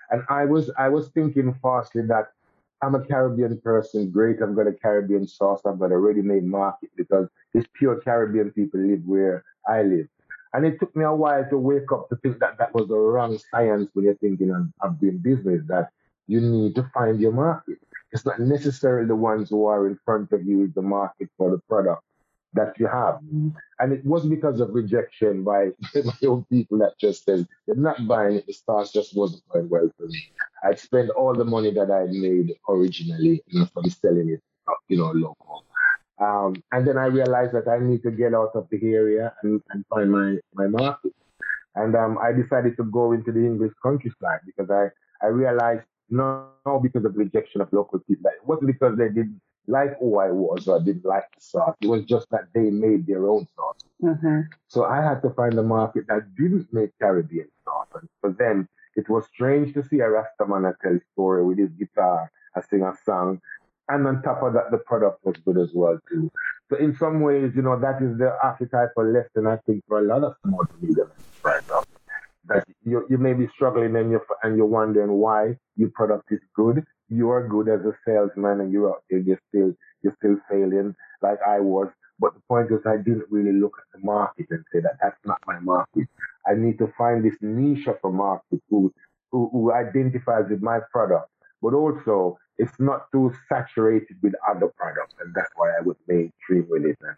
And 0.10 0.24
I 0.30 0.46
was 0.46 0.70
I 0.78 0.90
was 0.90 1.10
thinking 1.10 1.54
falsely 1.62 2.04
that 2.04 2.32
I'm 2.82 2.96
a 2.96 3.06
Caribbean 3.06 3.60
person. 3.62 4.12
Great, 4.12 4.42
I've 4.42 4.56
got 4.56 4.68
a 4.68 4.74
Caribbean 4.74 5.28
sauce. 5.28 5.62
I've 5.66 5.80
got 5.80 5.92
a 5.92 5.98
ready-made 5.98 6.44
market 6.44 6.90
because 6.96 7.28
it's 7.54 7.68
pure 7.74 8.00
Caribbean 8.02 8.52
people 8.52 8.80
live 8.80 9.02
where 9.06 9.44
I 9.68 9.84
live. 9.84 10.08
And 10.54 10.66
it 10.66 10.80
took 10.80 10.96
me 10.96 11.04
a 11.04 11.14
while 11.14 11.46
to 11.50 11.58
wake 11.58 11.92
up 11.92 12.10
to 12.10 12.16
think 12.18 12.40
that 12.40 12.58
that 12.60 12.74
was 12.74 12.88
the 12.88 12.96
wrong 12.96 13.38
science 13.52 13.90
when 13.94 14.06
you're 14.06 14.16
thinking 14.16 14.52
of, 14.52 14.68
of 14.82 15.00
doing 15.00 15.18
business, 15.18 15.62
that 15.68 15.90
you 16.28 16.40
need 16.40 16.76
to 16.76 16.90
find 16.94 17.20
your 17.20 17.34
market. 17.34 17.78
It's 18.12 18.26
not 18.26 18.40
necessarily 18.40 19.08
the 19.08 19.16
ones 19.16 19.50
who 19.50 19.66
are 19.66 19.88
in 19.88 20.00
front 20.06 20.32
of 20.32 20.46
you 20.46 20.64
is 20.64 20.74
the 20.74 20.82
market 20.82 21.30
for 21.38 21.52
the 21.52 21.60
product 21.68 22.04
that 22.56 22.74
you 22.80 22.88
have. 22.88 23.20
And 23.80 23.94
it 23.94 24.04
wasn't 24.06 24.32
because 24.32 24.60
of 24.60 24.74
rejection 24.74 25.44
by 25.44 25.70
my 26.04 26.28
own 26.28 26.46
people 26.50 26.78
that 26.80 26.98
just 27.00 27.26
said, 27.26 27.48
they're 27.68 27.76
not 27.76 28.08
buying 28.08 28.36
it, 28.36 28.48
the 28.48 28.54
stars 28.54 28.92
just 28.92 29.16
wasn't 29.16 29.48
going 29.50 29.70
well 29.70 29.90
for 29.98 30.08
me. 30.08 30.22
I'd 30.64 30.80
spent 30.80 31.10
all 31.12 31.34
the 31.34 31.46
money 31.46 31.72
that 31.72 31.92
I'd 31.92 32.12
made 32.12 32.54
originally 32.68 33.44
you 33.48 33.60
know, 33.60 33.66
from 33.74 33.90
selling 33.90 34.30
it, 34.30 34.42
you 34.88 34.98
know, 34.98 35.12
local. 35.12 35.64
Um, 36.20 36.56
and 36.72 36.88
then 36.88 36.98
I 36.98 37.06
realized 37.08 37.54
that 37.54 37.68
I 37.68 37.78
need 37.80 38.02
to 38.04 38.12
get 38.12 38.34
out 38.34 38.52
of 38.56 38.68
the 38.72 38.80
area 38.84 39.34
and, 39.44 39.62
and 39.70 39.86
find 39.88 40.10
my, 40.10 40.38
my 40.54 40.68
market. 40.68 41.14
And 41.76 41.94
um, 41.96 42.18
I 42.18 42.32
decided 42.32 42.78
to 42.78 42.84
go 42.86 43.12
into 43.12 43.34
the 43.34 43.40
English 43.40 43.74
countryside 43.84 44.40
because 44.46 44.72
I, 44.72 44.88
I 45.26 45.28
realized 45.28 45.84
not, 46.10 46.52
not 46.66 46.80
because 46.80 47.04
of 47.04 47.18
rejection 47.18 47.60
of 47.60 47.74
local 47.74 48.00
people. 48.00 48.32
It 48.32 48.48
wasn't 48.48 48.68
because 48.68 48.98
they 48.98 49.10
didn't 49.10 49.42
like 49.68 50.00
who 50.00 50.20
I 50.20 50.32
was 50.32 50.68
or 50.68 50.80
didn't 50.80 51.06
like 51.06 51.26
the 51.36 51.42
sauce. 51.42 51.76
It 51.82 51.88
was 51.88 52.04
just 52.06 52.30
that 52.32 52.48
they 52.54 52.70
made 52.70 53.08
their 53.08 53.28
own 53.28 53.48
sauce. 53.56 53.80
Mm-hmm. 54.04 54.42
So 54.68 54.86
I 54.86 55.02
had 55.02 55.22
to 55.22 55.30
find 55.32 55.58
a 55.58 55.64
market 55.64 56.06
that 56.08 56.36
didn't 56.36 56.68
make 56.72 56.92
Caribbean 57.00 57.48
sauce. 57.64 57.88
And 57.96 58.10
for 58.22 58.32
them, 58.32 58.68
it 58.96 59.10
was 59.10 59.26
strange 59.34 59.74
to 59.74 59.84
see 59.84 60.00
a 60.00 60.08
Rastaman 60.08 60.74
tell 60.82 60.96
a 60.96 61.00
story 61.14 61.44
with 61.44 61.60
his 61.60 61.72
guitar, 61.72 62.32
a 62.56 62.64
song. 63.06 63.42
And 63.88 64.08
on 64.08 64.22
top 64.24 64.42
of 64.42 64.54
that, 64.54 64.72
the 64.72 64.78
product 64.78 65.24
was 65.24 65.36
good 65.46 65.58
as 65.58 65.72
well 65.74 66.00
too. 66.10 66.32
So 66.70 66.78
in 66.78 66.96
some 66.96 67.22
ways, 67.22 67.52
you 67.56 67.62
know, 67.62 67.80
that 67.80 68.02
is 68.02 68.18
the 68.18 68.36
archetype 68.42 68.90
archetypal 68.98 69.12
lesson 69.12 69.48
I 69.48 69.58
think 69.66 69.84
for 69.88 70.00
a 70.00 70.08
lot 70.08 70.24
of 70.24 70.36
small 70.44 70.66
to 70.66 70.74
medium 70.82 71.12
right 71.44 71.62
now. 71.70 71.84
That 72.48 72.68
you, 72.84 73.06
you 73.10 73.18
may 73.18 73.34
be 73.34 73.48
struggling 73.48 73.96
and 73.96 74.12
you're, 74.12 74.26
and 74.44 74.56
you're 74.56 74.66
wondering 74.66 75.12
why 75.12 75.58
your 75.76 75.90
product 75.90 76.32
is 76.32 76.40
good, 76.56 76.84
you 77.10 77.30
are 77.30 77.48
good 77.48 77.70
as 77.70 77.82
a 77.86 77.94
salesman 78.06 78.62
and 78.62 78.72
you're 78.72 78.90
out 78.90 79.04
there, 79.10 79.20
you're 79.20 79.40
still, 79.50 79.74
you're 80.02 80.16
still 80.20 80.38
failing 80.50 80.96
like 81.22 81.40
I 81.48 81.60
was. 81.60 81.88
But 82.20 82.34
the 82.34 82.42
point 82.48 82.72
is, 82.72 82.80
I 82.86 82.98
didn't 82.98 83.26
really 83.30 83.52
look 83.52 83.74
at 83.78 84.00
the 84.00 84.06
market 84.06 84.48
and 84.50 84.64
say 84.72 84.80
that 84.80 84.98
that's 85.02 85.20
not 85.26 85.40
my 85.46 85.60
market. 85.60 86.08
I 86.48 86.54
need 86.56 86.78
to 86.80 86.92
find 86.98 87.26
this 87.26 87.36
niche 87.42 87.88
of 87.88 87.98
a 88.04 88.10
market 88.10 88.62
who, 88.70 88.94
who, 89.32 89.50
who 89.52 89.74
identifies 89.74 90.46
with 90.50 90.62
my 90.62 90.80
product, 90.92 91.30
but 91.62 91.74
also 91.74 92.38
it's 92.58 92.80
not 92.80 93.12
too 93.12 93.34
saturated 93.50 94.18
with 94.22 94.34
other 94.50 94.72
products. 94.78 95.14
And 95.20 95.34
that's 95.36 95.52
why 95.58 95.72
I 95.78 95.82
would 95.82 95.98
mainstream 96.08 96.68
with 96.70 96.86
it 96.86 96.98
and. 97.02 97.16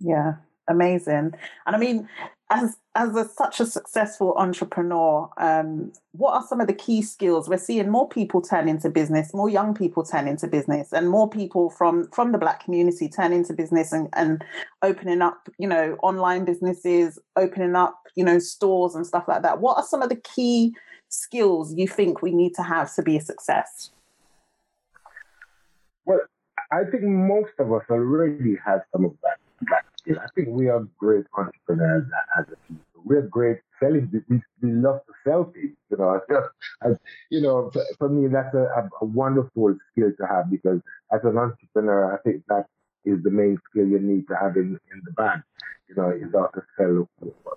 Yeah, 0.00 0.34
amazing. 0.68 1.32
And 1.66 1.76
I 1.76 1.78
mean, 1.78 2.08
as 2.50 2.78
as 2.94 3.14
a, 3.14 3.28
such 3.28 3.60
a 3.60 3.66
successful 3.66 4.34
entrepreneur, 4.36 5.30
um, 5.36 5.92
what 6.12 6.32
are 6.32 6.42
some 6.42 6.60
of 6.60 6.66
the 6.66 6.72
key 6.72 7.02
skills? 7.02 7.48
We're 7.48 7.58
seeing 7.58 7.90
more 7.90 8.08
people 8.08 8.40
turn 8.40 8.68
into 8.68 8.88
business, 8.88 9.34
more 9.34 9.50
young 9.50 9.74
people 9.74 10.02
turn 10.02 10.26
into 10.26 10.48
business, 10.48 10.92
and 10.92 11.08
more 11.08 11.28
people 11.28 11.70
from 11.70 12.08
from 12.10 12.32
the 12.32 12.38
Black 12.38 12.64
community 12.64 13.08
turn 13.08 13.32
into 13.32 13.52
business 13.52 13.92
and, 13.92 14.08
and 14.14 14.42
opening 14.82 15.20
up, 15.20 15.48
you 15.58 15.68
know, 15.68 15.96
online 16.02 16.44
businesses, 16.44 17.18
opening 17.36 17.76
up, 17.76 18.00
you 18.16 18.24
know, 18.24 18.38
stores 18.38 18.94
and 18.94 19.06
stuff 19.06 19.24
like 19.28 19.42
that. 19.42 19.60
What 19.60 19.76
are 19.76 19.84
some 19.84 20.00
of 20.00 20.08
the 20.08 20.16
key 20.16 20.74
skills 21.08 21.74
you 21.74 21.86
think 21.86 22.22
we 22.22 22.32
need 22.32 22.54
to 22.54 22.62
have 22.62 22.94
to 22.94 23.02
be 23.02 23.16
a 23.16 23.20
success? 23.20 23.90
Well, 26.06 26.20
I 26.72 26.84
think 26.90 27.02
most 27.02 27.52
of 27.58 27.72
us 27.72 27.84
already 27.90 28.56
have 28.64 28.80
some 28.92 29.04
of 29.04 29.12
that 29.22 29.84
I 30.16 30.26
think 30.34 30.48
we 30.48 30.68
are 30.68 30.86
great 30.98 31.26
entrepreneurs 31.36 32.06
as 32.38 32.46
a 32.46 32.56
people. 32.66 33.02
We're 33.04 33.22
great 33.22 33.58
selling. 33.80 34.10
We, 34.28 34.40
we 34.62 34.72
love 34.72 35.00
to 35.06 35.12
sell 35.24 35.44
things. 35.52 35.76
You 35.90 35.98
know, 35.98 36.20
I, 36.82 36.88
you 37.30 37.40
know, 37.40 37.70
for, 37.72 37.84
for 37.98 38.08
me, 38.08 38.28
that's 38.28 38.54
a, 38.54 38.88
a, 39.00 39.04
wonderful 39.04 39.76
skill 39.92 40.10
to 40.18 40.26
have 40.26 40.50
because 40.50 40.80
as 41.12 41.20
an 41.24 41.38
entrepreneur, 41.38 42.14
I 42.14 42.18
think 42.22 42.42
that 42.48 42.66
is 43.04 43.22
the 43.22 43.30
main 43.30 43.58
skill 43.70 43.86
you 43.86 43.98
need 43.98 44.26
to 44.28 44.36
have 44.36 44.56
in, 44.56 44.78
in 44.92 45.02
the 45.04 45.12
bag. 45.12 45.40
You 45.88 45.94
know, 45.96 46.10
is 46.10 46.32
how 46.34 46.46
to 46.46 46.62
sell 46.76 47.08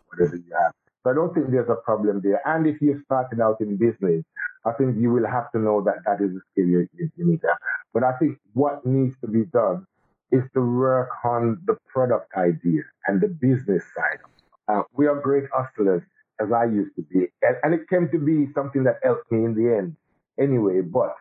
whatever 0.10 0.36
you 0.36 0.54
have. 0.62 0.74
So 1.04 1.12
I 1.12 1.14
don't 1.14 1.34
think 1.34 1.50
there's 1.50 1.70
a 1.70 1.76
problem 1.76 2.22
there. 2.24 2.42
And 2.46 2.68
if 2.68 2.82
you're 2.82 3.02
starting 3.06 3.42
out 3.42 3.60
in 3.60 3.76
business, 3.76 4.24
I 4.66 4.72
think 4.74 4.98
you 4.98 5.12
will 5.12 5.28
have 5.28 5.52
to 5.52 5.60
know 5.60 5.82
that 5.82 6.04
that 6.06 6.24
is 6.24 6.32
a 6.36 6.40
skill 6.52 6.68
you, 6.68 6.88
you 6.96 7.26
need 7.26 7.42
to 7.42 7.48
have. 7.48 7.58
But 7.94 8.04
I 8.04 8.14
think 8.20 8.38
what 8.54 8.86
needs 8.86 9.16
to 9.22 9.28
be 9.28 9.46
done 9.46 9.88
is 10.32 10.44
to 10.54 10.62
work 10.62 11.10
on 11.24 11.60
the 11.66 11.78
product 11.88 12.34
idea 12.36 12.82
and 13.08 13.22
the 13.22 13.28
business 13.28 13.84
side. 13.96 14.20
Uh, 14.68 14.84
we 14.94 15.08
are 15.08 15.20
great 15.20 15.46
hustlers, 15.54 16.02
as 16.40 16.52
I 16.52 16.66
used 16.66 16.96
to 16.96 17.02
be. 17.04 17.28
And, 17.42 17.58
and, 17.64 17.74
it 17.74 17.90
came 17.90 18.10
to 18.12 18.18
be 18.18 18.52
something 18.54 18.84
that 18.84 19.00
helped 19.04 19.32
me 19.32 19.44
in 19.44 19.54
the 19.54 19.76
end 19.78 19.96
anyway. 20.40 20.82
But 20.82 21.16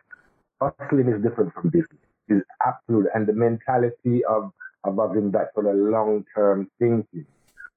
hustling 0.61 1.09
is 1.09 1.21
different 1.21 1.53
from 1.53 1.69
business. 1.69 1.99
It's 2.29 2.45
absolute. 2.65 3.07
And 3.13 3.27
the 3.27 3.33
mentality 3.33 4.23
of, 4.25 4.51
of 4.83 4.97
having 4.97 5.31
that 5.31 5.53
sort 5.53 5.67
of 5.67 5.75
long 5.75 6.25
term 6.33 6.69
thinking 6.79 7.25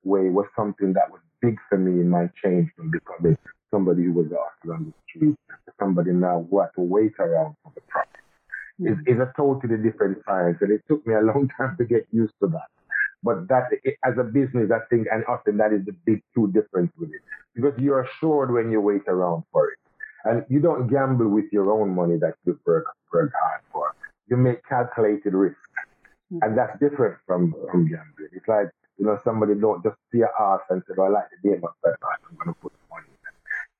way 0.04 0.28
was 0.28 0.46
something 0.54 0.92
that 0.92 1.10
was 1.10 1.20
big 1.40 1.58
for 1.68 1.78
me 1.78 2.00
in 2.00 2.08
my 2.08 2.28
change 2.42 2.70
from 2.76 2.90
becoming 2.90 3.36
somebody 3.70 4.04
who 4.04 4.12
was 4.12 4.30
a 4.30 4.36
hustler 4.36 4.74
on 4.74 4.84
the 4.84 4.92
street 5.08 5.36
to 5.48 5.72
somebody 5.80 6.12
now 6.12 6.46
who 6.48 6.60
had 6.60 6.68
to 6.76 6.80
wait 6.80 7.12
around 7.18 7.56
for 7.62 7.72
the 7.74 7.80
profit 7.88 8.13
is, 8.80 8.98
is 9.06 9.18
a 9.18 9.32
totally 9.36 9.76
different 9.76 10.18
science. 10.26 10.58
And 10.60 10.72
it 10.72 10.82
took 10.88 11.06
me 11.06 11.14
a 11.14 11.20
long 11.20 11.48
time 11.58 11.76
to 11.78 11.84
get 11.84 12.06
used 12.12 12.34
to 12.42 12.48
that. 12.48 12.68
But 13.22 13.48
that, 13.48 13.70
as 14.04 14.18
a 14.18 14.24
business, 14.24 14.70
I 14.70 14.84
think, 14.90 15.06
and 15.10 15.24
often 15.26 15.56
that 15.56 15.72
is 15.72 15.84
the 15.86 15.96
big 16.04 16.22
two 16.34 16.52
difference 16.52 16.92
with 16.98 17.10
it. 17.10 17.22
Because 17.54 17.72
you're 17.78 18.02
assured 18.02 18.52
when 18.52 18.70
you 18.70 18.80
wait 18.80 19.02
around 19.08 19.44
for 19.52 19.70
it. 19.70 19.78
And 20.24 20.44
you 20.48 20.60
don't 20.60 20.88
gamble 20.88 21.28
with 21.28 21.46
your 21.52 21.70
own 21.70 21.94
money 21.94 22.16
that 22.18 22.34
you 22.44 22.58
work, 22.66 22.86
work 23.12 23.32
hard 23.40 23.60
for. 23.72 23.94
you 24.28 24.36
make 24.36 24.66
calculated 24.66 25.34
risk. 25.34 25.56
Mm-hmm. 26.32 26.38
And 26.42 26.58
that's 26.58 26.78
different 26.80 27.16
from, 27.26 27.54
from 27.70 27.88
gambling. 27.88 28.30
It's 28.32 28.48
like, 28.48 28.70
you 28.98 29.06
know, 29.06 29.18
somebody 29.24 29.54
don't 29.54 29.82
just 29.82 29.96
see 30.12 30.20
a 30.20 30.42
ass 30.42 30.60
and 30.70 30.82
say, 30.86 30.94
oh, 30.98 31.04
I 31.04 31.08
like 31.08 31.28
the 31.30 31.48
game 31.48 31.62
of 31.64 31.74
that, 31.82 31.96
I'm 32.02 32.36
going 32.36 32.54
to 32.54 32.60
put 32.60 32.72
money 32.72 32.72
in 32.72 32.80
it. 32.80 32.83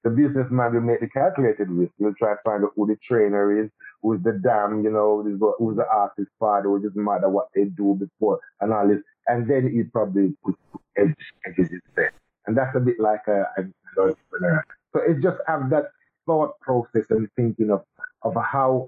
The 0.05 0.11
businessman 0.11 0.75
will 0.75 0.83
make 0.83 1.01
the 1.01 1.09
calculated 1.09 1.71
risk. 1.71 1.93
He'll 1.99 2.15
try 2.15 2.35
to 2.35 2.41
find 2.45 2.63
out 2.63 2.73
who 2.77 2.87
the 2.87 2.97
trainer 2.97 3.65
is, 3.65 3.71
who's 4.03 4.23
the 4.23 4.33
dam, 4.33 4.85
you 4.85 4.91
know, 4.91 5.23
who's 5.59 5.77
the 5.77 5.87
artist 5.91 6.29
father, 6.39 6.69
who 6.69 6.83
doesn't 6.83 7.03
matter 7.03 7.31
what 7.31 7.49
they 7.55 7.65
do 7.65 7.99
before 7.99 8.39
and 8.61 8.73
all 8.73 8.87
this. 8.87 9.01
And 9.29 9.51
then 9.51 9.73
he 9.73 9.83
probably 9.85 10.35
puts 10.45 10.59
edge, 10.99 11.15
edges 11.47 11.71
his 11.71 11.81
bet. 11.97 12.13
And 12.47 12.55
that's 12.55 12.77
a 12.77 12.81
bit 12.81 13.01
like 13.01 13.23
a, 13.27 13.47
an 13.57 13.73
entrepreneur. 13.99 14.63
So 14.93 15.01
it 15.01 15.23
just 15.23 15.39
have 15.47 15.71
that 15.71 15.85
thought 16.27 16.61
process 16.61 17.07
and 17.09 17.27
thinking 17.35 17.71
of, 17.71 17.83
of 18.23 18.35
how, 18.35 18.85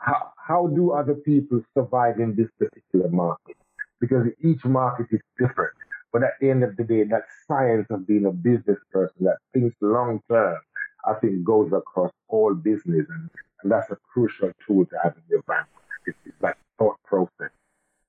how, 0.00 0.32
how 0.36 0.66
do 0.66 0.90
other 0.90 1.14
people 1.14 1.62
survive 1.74 2.18
in 2.18 2.34
this 2.34 2.48
particular 2.58 3.08
market? 3.08 3.56
Because 4.00 4.26
each 4.42 4.64
market 4.64 5.06
is 5.12 5.20
different. 5.38 5.74
But 6.16 6.24
at 6.24 6.40
the 6.40 6.48
end 6.48 6.64
of 6.64 6.74
the 6.78 6.82
day, 6.82 7.04
that 7.04 7.24
science 7.46 7.88
of 7.90 8.06
being 8.06 8.24
a 8.24 8.30
business 8.30 8.78
person 8.90 9.26
that 9.26 9.36
thinks 9.52 9.76
long 9.82 10.22
term, 10.30 10.56
I 11.04 11.12
think 11.12 11.44
goes 11.44 11.70
across 11.74 12.10
all 12.28 12.54
business. 12.54 13.04
And, 13.10 13.28
and 13.62 13.70
that's 13.70 13.90
a 13.90 13.98
crucial 14.14 14.50
tool 14.66 14.86
to 14.86 14.96
have 15.02 15.12
in 15.14 15.22
your 15.28 15.42
bank. 15.42 15.66
It's, 16.06 16.16
it's 16.24 16.34
that 16.40 16.56
thought 16.78 16.96
process. 17.04 17.50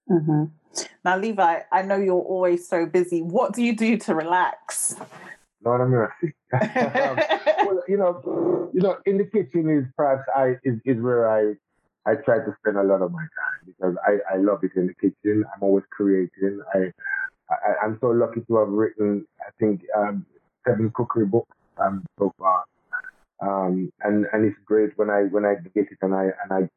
Mm-hmm. 0.09 0.45
Now, 1.03 1.17
Levi, 1.17 1.59
I 1.69 1.81
know 1.81 1.97
you're 1.97 2.15
always 2.15 2.65
so 2.65 2.85
busy. 2.85 3.21
What 3.21 3.51
do 3.51 3.61
you 3.61 3.75
do 3.75 3.97
to 3.97 4.15
relax? 4.15 4.95
Lord 5.65 5.81
have 5.81 5.89
mercy. 5.89 6.33
um, 6.53 7.19
well, 7.67 7.83
you 7.89 7.97
know, 7.97 8.69
you 8.73 8.79
know, 8.79 8.99
in 9.05 9.17
the 9.17 9.25
kitchen 9.25 9.69
is 9.69 9.83
perhaps 9.97 10.23
I 10.33 10.55
is, 10.63 10.79
is 10.85 11.01
where 11.01 11.29
I 11.29 11.55
I 12.09 12.15
try 12.15 12.37
to 12.37 12.55
spend 12.61 12.77
a 12.77 12.83
lot 12.83 13.01
of 13.01 13.11
my 13.11 13.19
time 13.19 13.65
because 13.65 13.97
I, 14.07 14.35
I 14.35 14.37
love 14.37 14.63
it 14.63 14.71
in 14.77 14.87
the 14.87 14.93
kitchen. 14.93 15.43
I'm 15.53 15.61
always 15.61 15.83
creating. 15.91 16.61
I, 16.73 16.93
I 17.49 17.85
am 17.85 17.97
so 18.01 18.07
lucky 18.07 18.41
to 18.47 18.57
have 18.57 18.69
written 18.69 19.25
I 19.41 19.51
think 19.59 19.81
um, 19.95 20.25
seven 20.67 20.91
cookery 20.93 21.25
books 21.25 21.55
um, 21.77 22.05
so 22.19 22.33
far. 22.37 22.63
Um, 23.39 23.91
and 24.01 24.25
and 24.33 24.45
it's 24.45 24.57
great 24.65 24.97
when 24.97 25.09
I 25.09 25.23
when 25.29 25.45
I 25.45 25.55
get 25.75 25.91
it 25.91 25.97
and 26.01 26.13
I 26.13 26.23
and 26.23 26.51
I 26.51 26.69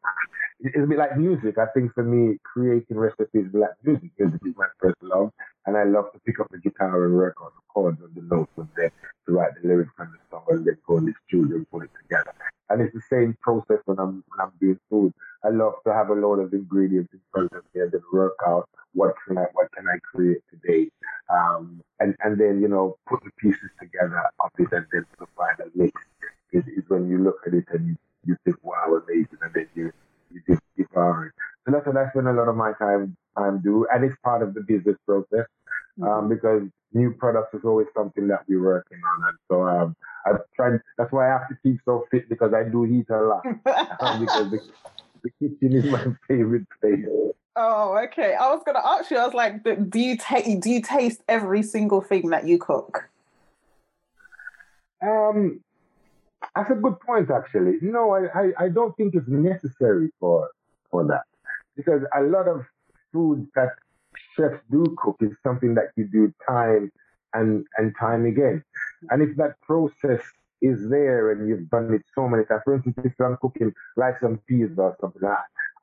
it's 0.62 0.76
a 0.76 0.86
bit 0.86 0.98
like 0.98 1.16
music. 1.16 1.56
I 1.58 1.66
think 1.72 1.92
for 1.94 2.04
me, 2.04 2.36
creating 2.44 2.98
recipes 2.98 3.46
is 3.46 3.54
like 3.54 3.70
music. 3.82 4.10
Music 4.18 4.40
is 4.44 4.54
my 4.56 4.66
first 4.78 5.02
love, 5.02 5.32
and 5.66 5.76
I 5.76 5.84
love 5.84 6.12
to 6.12 6.18
pick 6.20 6.38
up 6.38 6.48
the 6.50 6.58
guitar 6.58 7.06
and 7.06 7.14
work 7.14 7.40
on 7.40 7.50
the 7.54 7.62
chords 7.72 7.98
and 8.02 8.14
the 8.14 8.34
notes 8.34 8.52
and 8.56 8.68
then 8.76 8.90
to 9.26 9.32
write 9.32 9.52
the 9.60 9.66
lyrics 9.66 9.92
and 9.98 10.08
the 10.12 10.18
song 10.30 10.44
and 10.48 10.64
then 10.66 10.76
go 10.86 10.98
in 10.98 11.06
the 11.06 11.14
studio 11.26 11.56
and 11.56 11.70
put 11.70 11.84
it 11.84 11.90
together. 12.02 12.34
And 12.70 12.80
it's 12.80 12.94
the 12.94 13.02
same 13.10 13.36
process 13.42 13.78
when 13.84 13.98
I'm 13.98 14.24
when 14.28 14.40
I'm 14.40 14.52
doing 14.60 14.78
food. 14.88 15.12
I 15.44 15.48
love 15.50 15.74
to 15.86 15.92
have 15.92 16.10
a 16.10 16.14
load 16.14 16.38
of 16.38 16.52
ingredients 16.52 17.12
in 17.12 17.20
front 17.32 17.52
of 17.52 17.64
me 17.74 17.82
and 17.82 17.92
then 17.92 18.02
work 18.12 18.36
out 18.46 18.68
what 18.94 19.14
can 19.26 19.38
I 19.38 19.46
what 19.52 19.70
can 19.72 19.86
I 19.88 19.98
create 19.98 20.42
today, 20.50 20.90
um, 21.28 21.82
and 22.00 22.14
and 22.22 22.38
then 22.38 22.60
you 22.60 22.68
know 22.68 22.96
put 23.08 23.22
the 23.24 23.30
pieces 23.38 23.70
together 23.80 24.22
of 24.40 24.50
it 24.58 24.68
and 24.72 24.86
then 24.92 25.06
provide 25.16 25.60
a 25.60 25.70
mix. 25.74 25.92
Is, 26.52 26.64
is 26.66 26.82
when 26.88 27.08
you 27.08 27.18
look 27.18 27.38
at 27.46 27.54
it 27.54 27.64
and 27.72 27.88
you, 27.88 27.96
you 28.26 28.36
think 28.44 28.56
wow 28.62 29.00
amazing, 29.06 29.38
and 29.42 29.54
then 29.54 29.68
you 29.74 29.92
you 30.32 30.40
just 30.48 30.62
keep 30.76 30.94
on. 30.96 31.30
So 31.64 31.72
that's 31.72 31.86
what 31.86 31.96
I 31.96 32.08
spend 32.10 32.28
a 32.28 32.32
lot 32.32 32.48
of 32.48 32.56
my 32.56 32.72
time 32.78 33.16
time 33.36 33.60
do, 33.62 33.86
and 33.92 34.04
it's 34.04 34.16
part 34.24 34.42
of 34.42 34.54
the 34.54 34.62
business 34.62 34.96
process 35.06 35.46
um, 36.02 36.08
mm-hmm. 36.08 36.28
because 36.28 36.62
new 36.92 37.12
products 37.12 37.54
is 37.54 37.60
always 37.64 37.86
something 37.96 38.28
that 38.28 38.44
we're 38.48 38.62
working 38.62 38.98
on, 39.16 39.28
and 39.28 39.38
so 39.50 39.62
um, 39.66 39.96
I 40.26 40.32
try. 40.54 40.76
That's 40.98 41.12
why 41.12 41.28
I 41.28 41.38
have 41.38 41.48
to 41.48 41.56
keep 41.62 41.78
so 41.84 42.06
fit 42.10 42.28
because 42.28 42.52
I 42.54 42.64
do 42.64 42.84
eat 42.86 43.08
a 43.10 43.20
lot 43.20 43.46
um, 43.46 43.60
because 44.20 44.50
the, 44.50 44.60
the 45.22 45.30
kitchen 45.38 45.76
is 45.76 45.84
my 45.90 46.04
favorite 46.28 46.66
place. 46.80 47.06
Oh, 47.56 47.98
okay. 48.04 48.34
I 48.34 48.48
was 48.54 48.62
gonna 48.64 48.82
ask 48.84 49.10
you. 49.10 49.18
I 49.18 49.24
was 49.24 49.34
like, 49.34 49.62
do 49.64 49.98
you 49.98 50.16
take? 50.16 50.60
Do 50.60 50.70
you 50.70 50.82
taste 50.82 51.22
every 51.28 51.62
single 51.62 52.00
thing 52.00 52.30
that 52.30 52.46
you 52.46 52.58
cook? 52.58 53.08
Um, 55.02 55.60
that's 56.54 56.70
a 56.70 56.74
good 56.74 57.00
point, 57.00 57.30
actually. 57.30 57.78
No, 57.82 58.12
I, 58.12 58.26
I, 58.34 58.64
I 58.64 58.68
don't 58.68 58.96
think 58.96 59.14
it's 59.14 59.28
necessary 59.28 60.10
for 60.18 60.48
for 60.90 61.04
that 61.06 61.22
because 61.76 62.02
a 62.16 62.22
lot 62.22 62.48
of 62.48 62.64
food 63.12 63.46
that 63.54 63.70
chefs 64.40 64.62
do 64.70 64.96
cook 64.98 65.16
is 65.20 65.32
something 65.42 65.74
that 65.74 65.90
you 65.96 66.04
do 66.04 66.32
time 66.48 66.90
and 67.34 67.66
and 67.78 67.94
time 67.98 68.24
again. 68.26 68.62
And 69.10 69.22
if 69.22 69.36
that 69.36 69.60
process 69.62 70.22
is 70.62 70.88
there 70.90 71.30
and 71.32 71.48
you've 71.48 71.70
done 71.70 71.92
it 71.94 72.02
so 72.14 72.28
many 72.28 72.44
times, 72.44 72.62
for 72.64 72.74
instance, 72.74 72.98
if 73.04 73.14
I'm 73.20 73.36
cooking 73.40 73.72
rice 73.96 74.22
and 74.22 74.44
peas 74.46 74.70
or 74.76 74.96
something, 75.00 75.24
I, 75.24 75.36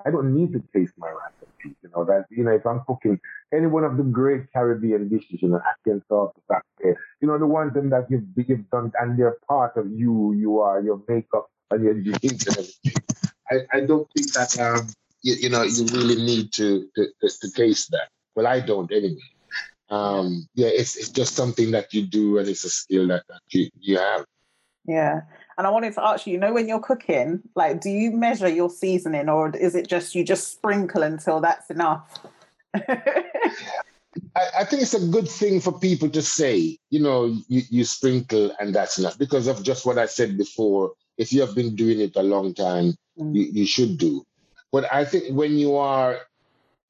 I 0.06 0.12
don't 0.12 0.36
need 0.36 0.54
to 0.54 0.63
taste 0.74 0.93
my 0.98 1.10
rice 1.10 1.39
and 1.41 1.52
peas. 1.60 1.76
You 1.84 1.89
know 1.96 2.06
that 2.06 2.26
you 2.30 2.43
know 2.43 2.52
if 2.52 2.65
I'm 2.65 2.82
cooking 2.86 3.20
any 3.54 3.67
one 3.67 3.84
of 3.84 3.98
the 3.98 4.04
great 4.04 4.52
Caribbean 4.52 5.10
dishes, 5.10 5.41
you 5.41 5.50
know, 5.50 5.62
African 5.70 6.04
sauce, 6.08 6.34
you 6.84 7.28
know, 7.28 7.38
the 7.38 7.46
ones 7.46 7.74
that 7.74 8.08
you've, 8.10 8.48
you've 8.48 8.70
done 8.70 8.91
and 9.00 9.17
they're 9.17 9.38
part 9.48 9.78
of 9.78 9.89
you, 9.91 10.34
you 10.34 10.60
are, 10.60 10.82
your 10.82 11.02
makeup 11.08 11.50
and 11.72 11.84
your 11.84 11.93
genes 11.93 12.48
and 12.48 12.58
everything. 12.58 13.04
I, 13.50 13.78
I 13.78 13.80
don't 13.82 14.08
think 14.13 14.34
that, 14.34 14.60
um, 14.60 14.88
you, 15.22 15.36
you 15.36 15.50
know, 15.50 15.63
you 15.63 15.86
really 15.86 16.15
need 16.15 16.52
to, 16.54 16.88
to, 16.96 17.08
to, 17.22 17.52
taste 17.52 17.91
that. 17.91 18.10
Well, 18.38 18.45
I 18.45 18.60
don't 18.60 18.91
anyway. 18.91 19.17
Um, 19.89 20.47
yeah, 20.54 20.67
it's, 20.67 20.95
it's 20.95 21.10
just 21.10 21.34
something 21.34 21.71
that 21.71 21.91
you 21.91 22.04
do 22.04 22.38
and 22.38 22.47
it's 22.47 22.63
a 22.65 22.69
skill 22.69 23.08
that, 23.08 23.23
that 23.28 23.41
you, 23.50 23.67
you 23.80 23.97
have. 23.97 24.26
Yeah. 24.86 25.21
And 25.58 25.65
I 25.65 25.71
wanted 25.71 25.95
to 25.95 26.04
ask 26.04 26.28
you, 26.28 26.34
you 26.34 26.39
know, 26.39 26.54
when 26.54 26.67
you're 26.67 26.80
cooking, 26.80 27.41
like, 27.56 27.82
do 27.82 27.89
you 27.89 28.12
measure 28.12 28.47
your 28.47 28.69
seasoning 28.69 29.28
or 29.28 29.50
is 29.58 29.73
it 29.73 29.88
just 29.88 30.13
you 30.13 30.23
just 30.23 30.52
sprinkle 30.52 31.02
until 31.02 31.41
that's 31.41 31.71
enough? 31.71 32.13
I, 32.76 32.84
I, 34.36 34.63
think 34.65 34.84
it's 34.84 34.93
a 34.93 35.08
good 35.08 35.28
thing 35.28 35.60
for 35.60 35.71
people 35.80 36.10
to 36.10 36.21
say, 36.21 36.78
you 36.91 37.00
know, 37.00 37.26
you, 37.47 37.63
you 37.71 37.86
sprinkle 37.86 38.56
and 38.60 38.76
that's 38.76 39.00
enough 39.00 39.17
because 39.17 39.47
of 39.47 39.63
just 39.63 39.84
what 39.84 39.97
I 39.97 40.06
said 40.06 40.38
before. 40.38 40.91
If 41.17 41.34
you 41.34 41.41
have 41.41 41.56
been 41.56 41.76
doing 41.76 42.02
it 42.02 42.15
a 42.15 42.21
long 42.21 42.54
time, 42.54 42.93
mm. 43.17 43.36
you, 43.36 43.45
you 43.52 43.65
should 43.65 43.97
do. 43.97 44.23
But 44.71 44.93
I 44.93 45.06
think 45.06 45.36
when 45.36 45.54
you 45.58 45.76
are 45.76 46.19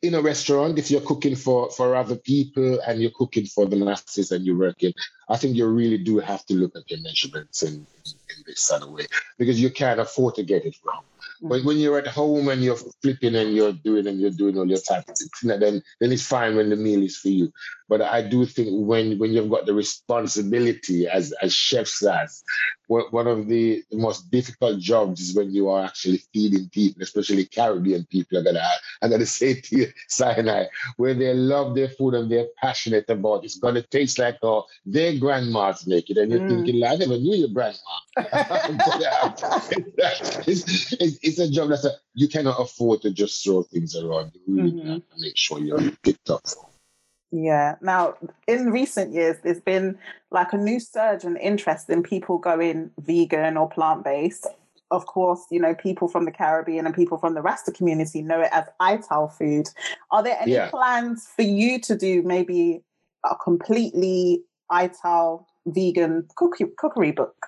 in 0.01 0.13
a 0.13 0.21
restaurant, 0.21 0.77
if 0.77 0.91
you're 0.91 1.01
cooking 1.01 1.35
for, 1.35 1.71
for 1.71 1.95
other 1.95 2.15
people 2.15 2.79
and 2.81 3.01
you're 3.01 3.11
cooking 3.11 3.45
for 3.45 3.65
the 3.65 3.75
masses 3.75 4.31
and 4.31 4.45
you're 4.45 4.57
working, 4.57 4.93
I 5.27 5.37
think 5.37 5.55
you 5.55 5.67
really 5.67 5.97
do 5.97 6.19
have 6.19 6.45
to 6.45 6.53
look 6.53 6.75
at 6.75 6.89
your 6.89 7.01
measurements 7.01 7.63
in, 7.63 7.73
in, 7.73 8.43
this 8.45 8.71
other 8.71 8.89
way 8.89 9.07
because 9.37 9.59
you 9.59 9.69
can't 9.69 9.99
afford 9.99 10.35
to 10.35 10.43
get 10.43 10.65
it 10.65 10.75
wrong. 10.85 11.03
Mm. 11.41 11.49
But 11.49 11.65
when 11.65 11.77
you're 11.77 11.97
at 11.97 12.07
home 12.07 12.49
and 12.49 12.63
you're 12.63 12.77
flipping 13.01 13.35
and 13.35 13.55
you're 13.55 13.73
doing 13.73 14.07
and 14.07 14.21
you're 14.21 14.31
doing 14.31 14.57
all 14.57 14.67
your 14.67 14.79
tactics, 14.79 15.41
then 15.41 15.59
then 15.59 16.11
it's 16.11 16.25
fine 16.25 16.55
when 16.55 16.69
the 16.69 16.75
meal 16.75 17.01
is 17.03 17.17
for 17.17 17.29
you. 17.29 17.51
But 17.89 18.01
I 18.01 18.21
do 18.21 18.45
think 18.45 18.69
when 18.71 19.17
when 19.17 19.31
you've 19.31 19.49
got 19.49 19.65
the 19.65 19.73
responsibility 19.73 21.07
as 21.07 21.33
as 21.41 21.53
chefs 21.53 22.05
as 22.05 22.43
one 22.87 23.27
of 23.27 23.47
the, 23.47 23.83
most 23.91 24.31
difficult 24.31 24.79
jobs 24.79 25.19
is 25.19 25.35
when 25.35 25.51
you 25.51 25.69
are 25.69 25.83
actually 25.83 26.21
feeding 26.33 26.69
people, 26.69 27.03
especially 27.03 27.45
Caribbean 27.45 28.05
people. 28.05 28.39
I 28.39 28.43
gotta 28.43 28.63
I 29.01 29.09
gotta 29.09 29.25
say 29.39 29.59
to 29.59 29.77
you, 29.77 29.87
Sinai, 30.07 30.65
where 30.97 31.13
they 31.13 31.33
love 31.33 31.75
their 31.75 31.89
food 31.89 32.13
and 32.13 32.31
they're 32.31 32.47
passionate 32.61 33.09
about 33.09 33.43
it. 33.43 33.45
it's 33.45 33.57
gonna 33.57 33.81
taste 33.81 34.19
like 34.19 34.37
oh 34.43 34.65
their 34.85 35.17
grandmas 35.17 35.85
make 35.87 36.09
it, 36.09 36.17
and 36.17 36.31
you're 36.31 36.41
mm. 36.41 36.49
thinking, 36.49 36.83
I 36.83 36.95
never 36.95 37.17
knew 37.17 37.35
your 37.35 37.49
grandma. 37.49 37.77
it's, 40.47 40.47
it's, 40.47 41.17
it's, 41.23 41.39
a 41.39 41.49
job 41.49 41.69
that 41.69 41.99
you 42.13 42.27
cannot 42.27 42.59
afford 42.59 43.01
to 43.01 43.11
just 43.11 43.43
throw 43.43 43.63
things 43.63 43.95
around. 43.95 44.31
You 44.33 44.41
really 44.55 44.71
mm-hmm. 44.71 44.89
have 44.89 44.99
to 44.99 45.15
make 45.19 45.37
sure 45.37 45.59
you're 45.59 45.91
picked 46.03 46.29
up 46.29 46.47
for. 46.47 46.66
Yeah. 47.31 47.75
Now, 47.81 48.15
in 48.47 48.71
recent 48.71 49.13
years, 49.13 49.37
there's 49.43 49.59
been 49.59 49.97
like 50.31 50.53
a 50.53 50.57
new 50.57 50.79
surge 50.79 51.23
in 51.23 51.37
interest 51.37 51.89
in 51.89 52.03
people 52.03 52.37
going 52.37 52.91
vegan 52.99 53.57
or 53.57 53.69
plant 53.69 54.03
based. 54.03 54.47
Of 54.89 55.05
course, 55.05 55.45
you 55.51 55.59
know, 55.59 55.75
people 55.75 56.07
from 56.07 56.23
the 56.23 56.31
Caribbean 56.31 56.85
and 56.85 56.95
people 56.95 57.17
from 57.17 57.33
the 57.33 57.41
Rasta 57.41 57.73
community 57.73 58.21
know 58.21 58.39
it 58.39 58.49
as 58.53 58.65
ITAL 58.79 59.33
food. 59.33 59.67
Are 60.11 60.23
there 60.23 60.37
any 60.39 60.53
yeah. 60.53 60.69
plans 60.69 61.27
for 61.35 61.41
you 61.41 61.79
to 61.81 61.97
do 61.97 62.21
maybe 62.23 62.81
a 63.29 63.35
completely 63.35 64.43
ITAL 64.71 65.45
vegan 65.65 66.25
cookie, 66.35 66.65
cookery 66.77 67.11
book? 67.11 67.47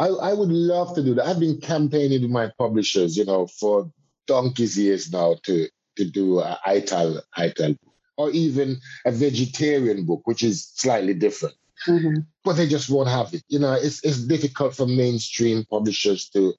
I, 0.00 0.08
I 0.08 0.32
would 0.32 0.50
love 0.50 0.94
to 0.96 1.02
do 1.02 1.14
that. 1.14 1.26
I've 1.26 1.38
been 1.38 1.60
campaigning 1.60 2.22
with 2.22 2.30
my 2.32 2.50
publishers, 2.58 3.16
you 3.16 3.24
know, 3.24 3.46
for 3.46 3.90
donkey's 4.26 4.76
years 4.76 5.12
now 5.12 5.36
to 5.44 5.68
to 5.96 6.04
do 6.04 6.40
a 6.40 6.58
ITAL 6.66 7.20
ITAL 7.36 7.76
or 8.16 8.30
even 8.30 8.76
a 9.04 9.12
vegetarian 9.12 10.04
book, 10.04 10.22
which 10.24 10.42
is 10.42 10.70
slightly 10.74 11.14
different. 11.14 11.54
Mm-hmm. 11.86 12.20
But 12.44 12.54
they 12.54 12.68
just 12.68 12.88
won't 12.88 13.08
have 13.08 13.34
it. 13.34 13.42
You 13.48 13.58
know, 13.58 13.72
it's 13.72 14.04
it's 14.04 14.18
difficult 14.18 14.74
for 14.74 14.86
mainstream 14.86 15.64
publishers 15.70 16.28
to 16.30 16.54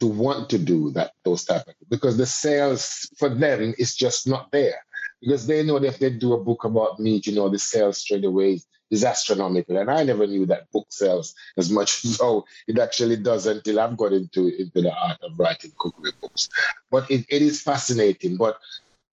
to 0.00 0.06
want 0.06 0.50
to 0.50 0.58
do 0.58 0.90
that 0.90 1.12
those 1.24 1.44
type 1.44 1.66
of 1.66 1.74
because 1.88 2.16
the 2.16 2.26
sales 2.26 3.08
for 3.16 3.28
them 3.28 3.74
is 3.78 3.94
just 3.94 4.26
not 4.26 4.50
there. 4.52 4.84
Because 5.22 5.46
they 5.46 5.62
know 5.62 5.78
that 5.78 5.88
if 5.88 5.98
they 5.98 6.10
do 6.10 6.34
a 6.34 6.44
book 6.44 6.64
about 6.64 7.00
meat, 7.00 7.26
you 7.26 7.34
know, 7.34 7.48
the 7.48 7.58
sales 7.58 7.98
straight 7.98 8.24
away 8.24 8.60
is 8.90 9.04
astronomical. 9.04 9.76
And 9.76 9.90
I 9.90 10.02
never 10.04 10.26
knew 10.26 10.46
that 10.46 10.70
book 10.70 10.86
sells 10.90 11.34
as 11.56 11.70
much 11.70 12.04
as 12.04 12.20
how 12.20 12.44
it 12.68 12.78
actually 12.78 13.16
does 13.16 13.46
until 13.46 13.80
I've 13.80 13.96
got 13.96 14.12
into, 14.12 14.48
into 14.48 14.82
the 14.82 14.92
art 14.92 15.18
of 15.22 15.38
writing 15.38 15.72
cookery 15.78 16.12
books. 16.20 16.48
But 16.90 17.10
it, 17.10 17.26
it 17.28 17.42
is 17.42 17.62
fascinating. 17.62 18.36
But 18.36 18.58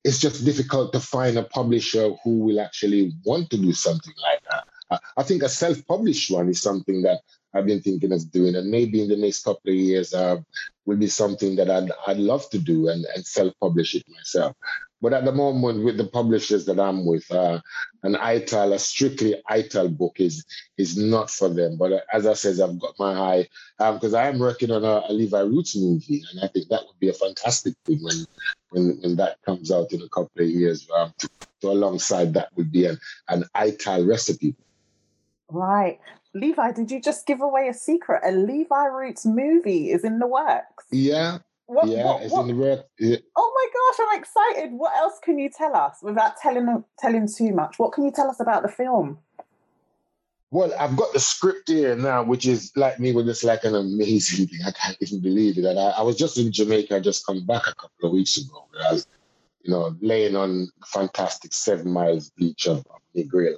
it's 0.04 0.20
just 0.20 0.44
difficult 0.44 0.92
to 0.94 1.00
find 1.00 1.38
a 1.38 1.44
publisher 1.44 2.12
who 2.24 2.40
will 2.40 2.60
actually 2.60 3.14
want 3.26 3.50
to 3.52 3.58
do 3.58 3.74
something 3.74 4.14
like 4.22 4.42
that. 4.50 4.68
I 5.18 5.24
think 5.24 5.44
a 5.44 5.50
self-published 5.50 6.30
one 6.30 6.50
is 6.50 6.62
something 6.62 7.02
that 7.04 7.22
I've 7.54 7.66
been 7.66 7.82
thinking 7.82 8.12
of 8.12 8.32
doing, 8.32 8.56
and 8.56 8.70
maybe 8.70 9.02
in 9.02 9.10
the 9.10 9.18
next 9.18 9.44
couple 9.44 9.72
of 9.72 9.76
years 9.76 10.14
uh, 10.14 10.38
will 10.86 10.98
be 10.98 11.08
something 11.08 11.56
that 11.56 11.69
I'd, 11.69 11.91
I'd 12.08 12.17
love 12.17 12.50
to 12.52 12.60
do 12.60 12.89
and, 12.89 13.06
and 13.15 13.26
self-publish 13.26 13.96
it 13.96 14.04
myself. 14.10 14.56
But 15.02 15.13
at 15.13 15.26
the 15.26 15.34
moment, 15.34 15.84
with 15.84 15.98
the 15.98 16.08
publishers 16.08 16.65
that 16.65 16.80
I'm 16.80 17.06
with, 17.06 17.30
uh, 17.30 17.60
an 18.04 18.15
ITAL, 18.15 18.74
a 18.74 18.80
strictly 18.80 19.36
ITAL 19.50 19.98
book 19.98 20.15
is 20.19 20.46
is 20.78 20.96
not 20.96 21.30
for 21.30 21.50
them. 21.50 21.76
But 21.78 21.91
uh, 21.91 22.00
as 22.13 22.26
I 22.26 22.34
said, 22.34 22.62
I've 22.62 22.80
got 22.80 22.96
my 22.98 23.13
eye 23.13 23.48
because 23.78 24.13
um, 24.13 24.22
I 24.22 24.28
am 24.28 24.39
working 24.39 24.72
on 24.72 24.86
a, 24.86 25.04
a, 25.10 25.12
Levi 25.12 25.41
Roots 25.41 25.76
movie, 25.76 26.24
and 26.32 26.41
I 26.41 26.48
think 26.48 26.69
that 26.69 26.84
would 26.88 27.00
be 27.00 27.10
a 27.10 27.13
fantastic 27.13 27.74
thing 27.84 28.00
when 28.02 28.26
when, 28.69 28.98
when 29.02 29.15
that 29.17 29.41
comes 29.46 29.72
out 29.72 29.91
in 29.91 30.02
a 30.02 30.10
couple 30.10 30.41
of 30.41 30.48
years. 30.48 30.88
Um, 30.96 31.13
to 31.63 31.69
alongside 31.69 32.34
that 32.36 32.50
would 32.56 32.72
be 32.72 32.86
an, 32.86 33.00
an 33.30 33.46
ITAL 33.56 34.08
recipe. 34.08 34.56
Right. 35.50 36.00
Levi, 36.36 36.72
did 36.72 36.89
you 36.89 37.02
just 37.02 37.26
give 37.28 37.41
away 37.41 37.67
a 37.67 37.74
secret? 37.74 38.22
A 38.26 38.32
Levi 38.32 38.86
Roots 38.86 39.26
movie 39.26 39.91
is 39.91 40.04
in 40.04 40.19
the 40.19 40.28
works. 40.28 40.86
Yeah. 40.91 41.39
What, 41.67 41.88
yeah, 41.88 42.06
what, 42.06 42.22
it's 42.24 42.34
what? 42.34 42.41
in 42.41 42.48
the 42.48 42.56
works. 42.56 42.84
Yeah. 43.00 43.17
Oh 43.36 43.52
my 43.56 43.67
gosh, 43.74 44.08
I'm 44.08 44.19
excited. 44.19 44.74
What 44.74 44.96
else 44.98 45.19
can 45.24 45.39
you 45.39 45.50
tell 45.50 45.76
us 45.76 45.98
without 46.02 46.38
telling 46.38 46.84
telling 47.00 47.28
too 47.28 47.54
much? 47.54 47.80
What 47.80 47.93
can 47.93 48.04
you 48.04 48.12
tell 48.12 48.30
us 48.30 48.39
about 48.39 48.63
the 48.63 48.69
film? 48.69 49.19
Well, 50.52 50.72
I've 50.80 50.96
got 50.96 51.13
the 51.13 51.19
script 51.19 51.69
here 51.69 51.96
now, 51.96 52.22
which 52.22 52.46
is 52.46 52.72
like 52.76 53.00
me, 53.00 53.12
with 53.12 53.26
this 53.26 53.43
like 53.43 53.63
an 53.63 53.74
amazing 53.74 54.48
thing. 54.48 54.60
I 54.65 54.72
can't 54.72 54.98
even 55.02 55.22
believe 55.22 55.58
it. 55.58 55.65
And 55.65 55.80
I, 55.80 55.89
I 55.91 56.02
was 56.04 56.15
just 56.15 56.38
in 56.38 56.52
Jamaica, 56.52 56.98
I 56.98 57.00
just 57.00 57.26
come 57.26 57.43
back 57.46 57.63
a 57.63 57.74
couple 57.74 58.10
of 58.10 58.12
weeks 58.12 58.38
ago. 58.38 58.67
I 58.88 58.93
was, 58.93 59.08
you 59.63 59.71
know, 59.71 59.95
laying 60.02 60.36
on 60.36 60.67
fantastic 60.86 61.54
seven 61.54 61.91
miles 61.91 62.30
beach 62.32 62.67
of, 62.67 62.80
of 62.80 63.02
Negril. 63.15 63.56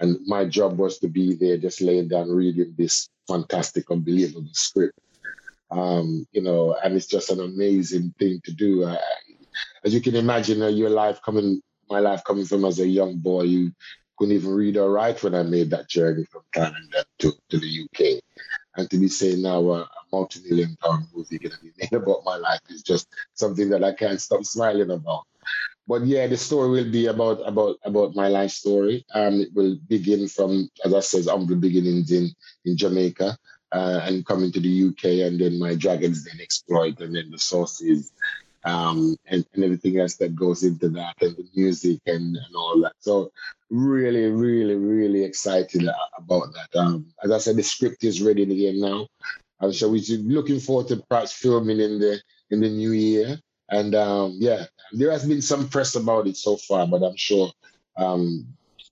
And 0.00 0.18
my 0.26 0.46
job 0.46 0.78
was 0.78 0.98
to 0.98 1.08
be 1.08 1.34
there, 1.34 1.58
just 1.58 1.80
laying 1.80 2.08
down, 2.08 2.30
reading 2.30 2.74
this 2.76 3.08
fantastic, 3.28 3.90
unbelievable 3.90 4.48
script. 4.52 4.98
Um, 5.70 6.26
you 6.32 6.42
know, 6.42 6.76
and 6.82 6.94
it's 6.94 7.06
just 7.06 7.30
an 7.30 7.40
amazing 7.40 8.14
thing 8.18 8.40
to 8.44 8.52
do. 8.52 8.84
Uh, 8.84 8.98
as 9.84 9.94
you 9.94 10.00
can 10.00 10.16
imagine, 10.16 10.62
uh, 10.62 10.68
your 10.68 10.90
life 10.90 11.20
coming, 11.22 11.62
my 11.88 11.98
life 11.98 12.22
coming 12.24 12.44
from 12.46 12.64
as 12.64 12.80
a 12.80 12.86
young 12.86 13.18
boy, 13.18 13.42
you 13.42 13.72
couldn't 14.16 14.34
even 14.34 14.54
read 14.54 14.76
or 14.76 14.90
write 14.90 15.22
when 15.22 15.34
I 15.34 15.42
made 15.42 15.70
that 15.70 15.88
journey 15.88 16.24
from 16.30 16.42
Canada 16.52 17.04
to, 17.20 17.32
to 17.50 17.58
the 17.58 17.84
UK. 17.84 18.22
And 18.76 18.88
to 18.90 18.98
be 18.98 19.08
saying 19.08 19.42
now 19.42 19.70
a 19.70 19.88
multi-million 20.12 20.76
pound 20.82 21.06
movie 21.14 21.38
going 21.38 21.52
to 21.52 21.60
be 21.62 21.72
made 21.78 21.92
about 21.92 22.24
my 22.24 22.36
life 22.36 22.60
is 22.68 22.82
just 22.82 23.08
something 23.34 23.68
that 23.70 23.84
I 23.84 23.92
can't 23.92 24.20
stop 24.20 24.44
smiling 24.44 24.90
about 24.90 25.24
but 25.86 26.06
yeah, 26.06 26.26
the 26.26 26.36
story 26.36 26.70
will 26.70 26.90
be 26.90 27.06
about 27.06 27.46
about 27.46 27.76
about 27.84 28.14
my 28.14 28.28
life 28.28 28.50
story. 28.50 29.04
Um, 29.14 29.40
it 29.40 29.52
will 29.52 29.76
begin 29.88 30.28
from, 30.28 30.70
as 30.84 30.94
I 30.94 31.00
said, 31.00 31.26
humble 31.26 31.56
beginnings 31.56 32.12
in 32.12 32.30
in 32.64 32.76
Jamaica, 32.76 33.36
uh, 33.72 34.00
and 34.04 34.24
coming 34.24 34.52
to 34.52 34.60
the 34.60 34.88
UK, 34.88 35.26
and 35.26 35.40
then 35.40 35.58
my 35.58 35.74
Dragons 35.74 36.24
Den 36.24 36.40
exploit, 36.40 37.00
and 37.00 37.14
then 37.14 37.30
the 37.30 37.38
sauces, 37.38 38.12
um, 38.64 39.16
and, 39.26 39.44
and 39.54 39.64
everything 39.64 39.98
else 39.98 40.16
that 40.16 40.34
goes 40.34 40.62
into 40.62 40.88
that, 40.90 41.14
and 41.20 41.36
the 41.36 41.46
music 41.54 42.00
and, 42.06 42.36
and 42.36 42.56
all 42.56 42.80
that. 42.80 42.94
So 43.00 43.32
really, 43.70 44.26
really, 44.26 44.76
really 44.76 45.24
excited 45.24 45.88
about 46.16 46.52
that. 46.54 46.78
Um, 46.78 47.06
as 47.24 47.30
I 47.30 47.38
said, 47.38 47.56
the 47.56 47.62
script 47.62 48.04
is 48.04 48.22
ready 48.22 48.42
again 48.42 48.80
now. 48.80 49.06
I'm 49.60 49.70
we're 49.70 50.02
looking 50.24 50.58
forward 50.58 50.88
to 50.88 50.96
perhaps 51.08 51.32
filming 51.32 51.80
in 51.80 52.00
the 52.00 52.20
in 52.50 52.60
the 52.60 52.68
new 52.68 52.90
year. 52.92 53.38
And 53.70 53.94
um, 53.94 54.36
yeah, 54.38 54.66
there 54.92 55.10
has 55.10 55.24
been 55.24 55.40
some 55.40 55.68
press 55.68 55.94
about 55.94 56.26
it 56.26 56.36
so 56.36 56.56
far, 56.56 56.86
but 56.86 57.02
I'm 57.02 57.16
sure, 57.16 57.50
um, 57.96 58.46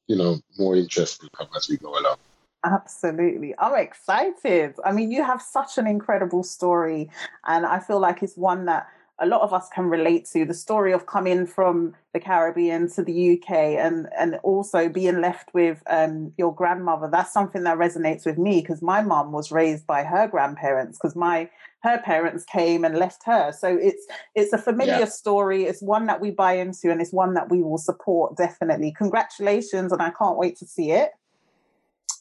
you 0.06 0.16
know, 0.16 0.38
more 0.58 0.76
interest 0.76 1.22
will 1.22 1.28
come 1.30 1.48
as 1.56 1.68
we 1.68 1.76
go 1.76 1.98
along. 1.98 2.16
Absolutely. 2.64 3.54
I'm 3.58 3.74
excited. 3.74 4.74
I 4.84 4.92
mean, 4.92 5.10
you 5.10 5.24
have 5.24 5.42
such 5.42 5.76
an 5.76 5.86
incredible 5.86 6.42
story, 6.42 7.10
and 7.44 7.66
I 7.66 7.80
feel 7.80 7.98
like 7.98 8.22
it's 8.22 8.36
one 8.36 8.66
that 8.66 8.86
a 9.20 9.26
lot 9.26 9.42
of 9.42 9.52
us 9.52 9.68
can 9.68 9.84
relate 9.84 10.24
to 10.32 10.44
the 10.44 10.54
story 10.54 10.92
of 10.92 11.06
coming 11.06 11.46
from 11.46 11.94
the 12.14 12.20
Caribbean 12.20 12.90
to 12.92 13.02
the 13.02 13.34
UK 13.34 13.50
and 13.50 14.08
and 14.18 14.36
also 14.42 14.88
being 14.88 15.20
left 15.20 15.52
with 15.52 15.82
um, 15.88 16.32
your 16.38 16.54
grandmother. 16.54 17.08
That's 17.10 17.32
something 17.32 17.64
that 17.64 17.78
resonates 17.78 18.24
with 18.24 18.38
me 18.38 18.60
because 18.60 18.82
my 18.82 19.02
mom 19.02 19.32
was 19.32 19.52
raised 19.52 19.86
by 19.86 20.04
her 20.04 20.26
grandparents 20.26 20.98
because 20.98 21.14
my 21.14 21.50
her 21.82 21.98
parents 21.98 22.44
came 22.44 22.84
and 22.84 22.96
left 22.96 23.22
her. 23.26 23.52
So 23.52 23.68
it's 23.80 24.06
it's 24.34 24.52
a 24.52 24.58
familiar 24.58 25.00
yeah. 25.00 25.04
story. 25.04 25.64
It's 25.64 25.82
one 25.82 26.06
that 26.06 26.20
we 26.20 26.30
buy 26.30 26.54
into 26.54 26.90
and 26.90 27.00
it's 27.00 27.12
one 27.12 27.34
that 27.34 27.50
we 27.50 27.62
will 27.62 27.78
support 27.78 28.36
definitely. 28.36 28.94
Congratulations, 28.96 29.92
and 29.92 30.00
I 30.00 30.10
can't 30.10 30.38
wait 30.38 30.56
to 30.58 30.66
see 30.66 30.92
it. 30.92 31.10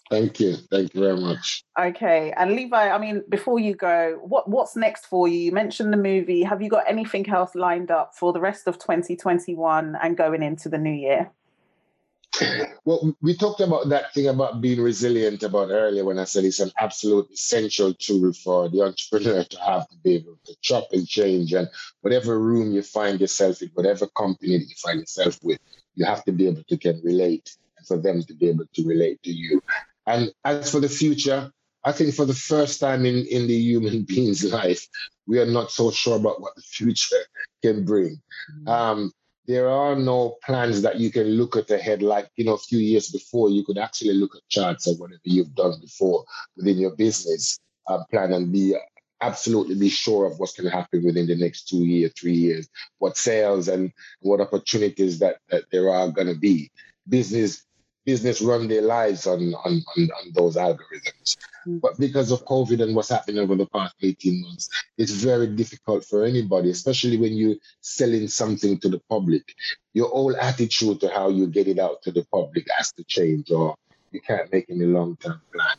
Thank 0.09 0.39
you. 0.39 0.55
Thank 0.71 0.95
you 0.95 1.01
very 1.01 1.17
much. 1.17 1.63
Okay. 1.79 2.33
And 2.35 2.53
Levi, 2.53 2.89
I 2.89 2.97
mean, 2.97 3.23
before 3.29 3.59
you 3.59 3.75
go, 3.75 4.19
what 4.23 4.49
what's 4.49 4.75
next 4.75 5.05
for 5.05 5.27
you? 5.27 5.37
You 5.37 5.51
mentioned 5.51 5.93
the 5.93 5.97
movie. 5.97 6.43
Have 6.43 6.61
you 6.61 6.69
got 6.69 6.85
anything 6.87 7.29
else 7.29 7.53
lined 7.53 7.91
up 7.91 8.15
for 8.15 8.33
the 8.33 8.39
rest 8.39 8.67
of 8.67 8.79
2021 8.79 9.97
and 10.01 10.17
going 10.17 10.41
into 10.41 10.67
the 10.67 10.79
new 10.79 10.93
year? 10.93 11.31
Well, 12.85 13.15
we 13.21 13.35
talked 13.35 13.59
about 13.59 13.89
that 13.89 14.13
thing 14.13 14.27
about 14.27 14.61
being 14.61 14.81
resilient 14.81 15.43
about 15.43 15.69
earlier 15.69 16.05
when 16.05 16.19
I 16.19 16.23
said 16.23 16.45
it's 16.45 16.59
an 16.59 16.71
absolute 16.79 17.29
essential 17.31 17.93
tool 17.93 18.33
for 18.33 18.69
the 18.69 18.81
entrepreneur 18.81 19.43
to 19.43 19.59
have 19.59 19.87
to 19.89 19.97
be 19.97 20.15
able 20.15 20.37
to 20.45 20.55
chop 20.61 20.87
and 20.91 21.07
change. 21.07 21.53
And 21.53 21.69
whatever 22.01 22.39
room 22.39 22.71
you 22.71 22.81
find 22.81 23.19
yourself 23.19 23.61
in, 23.61 23.69
whatever 23.73 24.07
company 24.07 24.57
that 24.57 24.69
you 24.69 24.75
find 24.81 24.99
yourself 24.99 25.37
with, 25.43 25.59
you 25.95 26.05
have 26.05 26.23
to 26.25 26.31
be 26.31 26.47
able 26.47 26.63
to 26.63 26.77
can 26.77 27.01
relate 27.03 27.55
and 27.77 27.85
for 27.85 27.97
them 27.97 28.23
to 28.23 28.33
be 28.33 28.49
able 28.49 28.65
to 28.73 28.87
relate 28.87 29.21
to 29.23 29.31
you. 29.31 29.61
And 30.09 30.33
as 30.43 30.71
for 30.71 30.79
the 30.79 30.89
future, 30.89 31.51
I 31.85 31.91
think 31.91 32.15
for 32.15 32.25
the 32.25 32.33
first 32.33 32.79
time 32.79 33.05
in, 33.05 33.25
in 33.27 33.47
the 33.47 33.55
human 33.55 34.03
being's 34.09 34.43
life, 34.43 34.85
we 35.27 35.39
are 35.39 35.45
not 35.45 35.71
so 35.71 35.91
sure 35.91 36.17
about 36.17 36.41
what 36.41 36.55
the 36.55 36.63
future 36.63 37.23
can 37.61 37.85
bring. 37.85 38.19
Mm-hmm. 38.51 38.67
Um, 38.67 39.11
there 39.45 39.69
are 39.69 39.95
no 39.95 40.37
plans 40.43 40.81
that 40.81 40.99
you 40.99 41.11
can 41.11 41.25
look 41.27 41.55
at 41.55 41.71
ahead 41.71 42.03
like 42.03 42.29
you 42.35 42.45
know 42.45 42.53
a 42.53 42.65
few 42.69 42.77
years 42.77 43.09
before 43.09 43.49
you 43.49 43.63
could 43.65 43.79
actually 43.79 44.13
look 44.13 44.35
at 44.35 44.47
charts 44.47 44.85
of 44.85 44.99
whatever 44.99 45.21
you've 45.23 45.55
done 45.55 45.73
before 45.81 46.23
within 46.55 46.77
your 46.77 46.95
business 46.95 47.59
uh, 47.87 48.03
plan 48.11 48.31
and 48.33 48.51
be 48.51 48.75
absolutely 49.21 49.73
be 49.73 49.89
sure 49.89 50.27
of 50.27 50.37
what's 50.37 50.53
going 50.53 50.69
to 50.69 50.75
happen 50.75 51.03
within 51.03 51.25
the 51.25 51.35
next 51.35 51.67
two 51.67 51.83
years 51.83 52.11
three 52.15 52.35
years 52.35 52.69
what 52.99 53.17
sales 53.17 53.67
and 53.67 53.91
what 54.21 54.39
opportunities 54.39 55.17
that, 55.17 55.37
that 55.49 55.63
there 55.71 55.89
are 55.89 56.09
going 56.09 56.27
to 56.27 56.39
be 56.39 56.69
business 57.07 57.65
business 58.09 58.41
run 58.41 58.67
their 58.67 58.81
lives 58.81 59.27
on, 59.27 59.53
on, 59.65 59.73
on, 59.95 60.03
on 60.19 60.25
those 60.33 60.55
algorithms. 60.55 61.37
Mm. 61.67 61.79
But 61.79 61.99
because 61.99 62.31
of 62.31 62.45
COVID 62.45 62.81
and 62.81 62.95
what's 62.95 63.09
happening 63.09 63.39
over 63.39 63.55
the 63.55 63.67
past 63.67 63.95
18 64.01 64.41
months, 64.41 64.69
it's 64.97 65.11
very 65.11 65.47
difficult 65.61 66.03
for 66.05 66.25
anybody, 66.25 66.71
especially 66.71 67.17
when 67.17 67.33
you're 67.33 67.61
selling 67.81 68.27
something 68.27 68.79
to 68.79 68.89
the 68.89 69.01
public. 69.09 69.43
Your 69.93 70.09
whole 70.09 70.35
attitude 70.35 70.99
to 71.01 71.09
how 71.09 71.29
you 71.29 71.45
get 71.47 71.67
it 71.67 71.77
out 71.77 72.01
to 72.03 72.11
the 72.11 72.25
public 72.31 72.65
has 72.75 72.91
to 72.93 73.03
change, 73.03 73.51
or 73.51 73.75
you 74.11 74.21
can't 74.21 74.51
make 74.51 74.65
any 74.69 74.85
long 74.85 75.15
term 75.17 75.39
plan. 75.53 75.77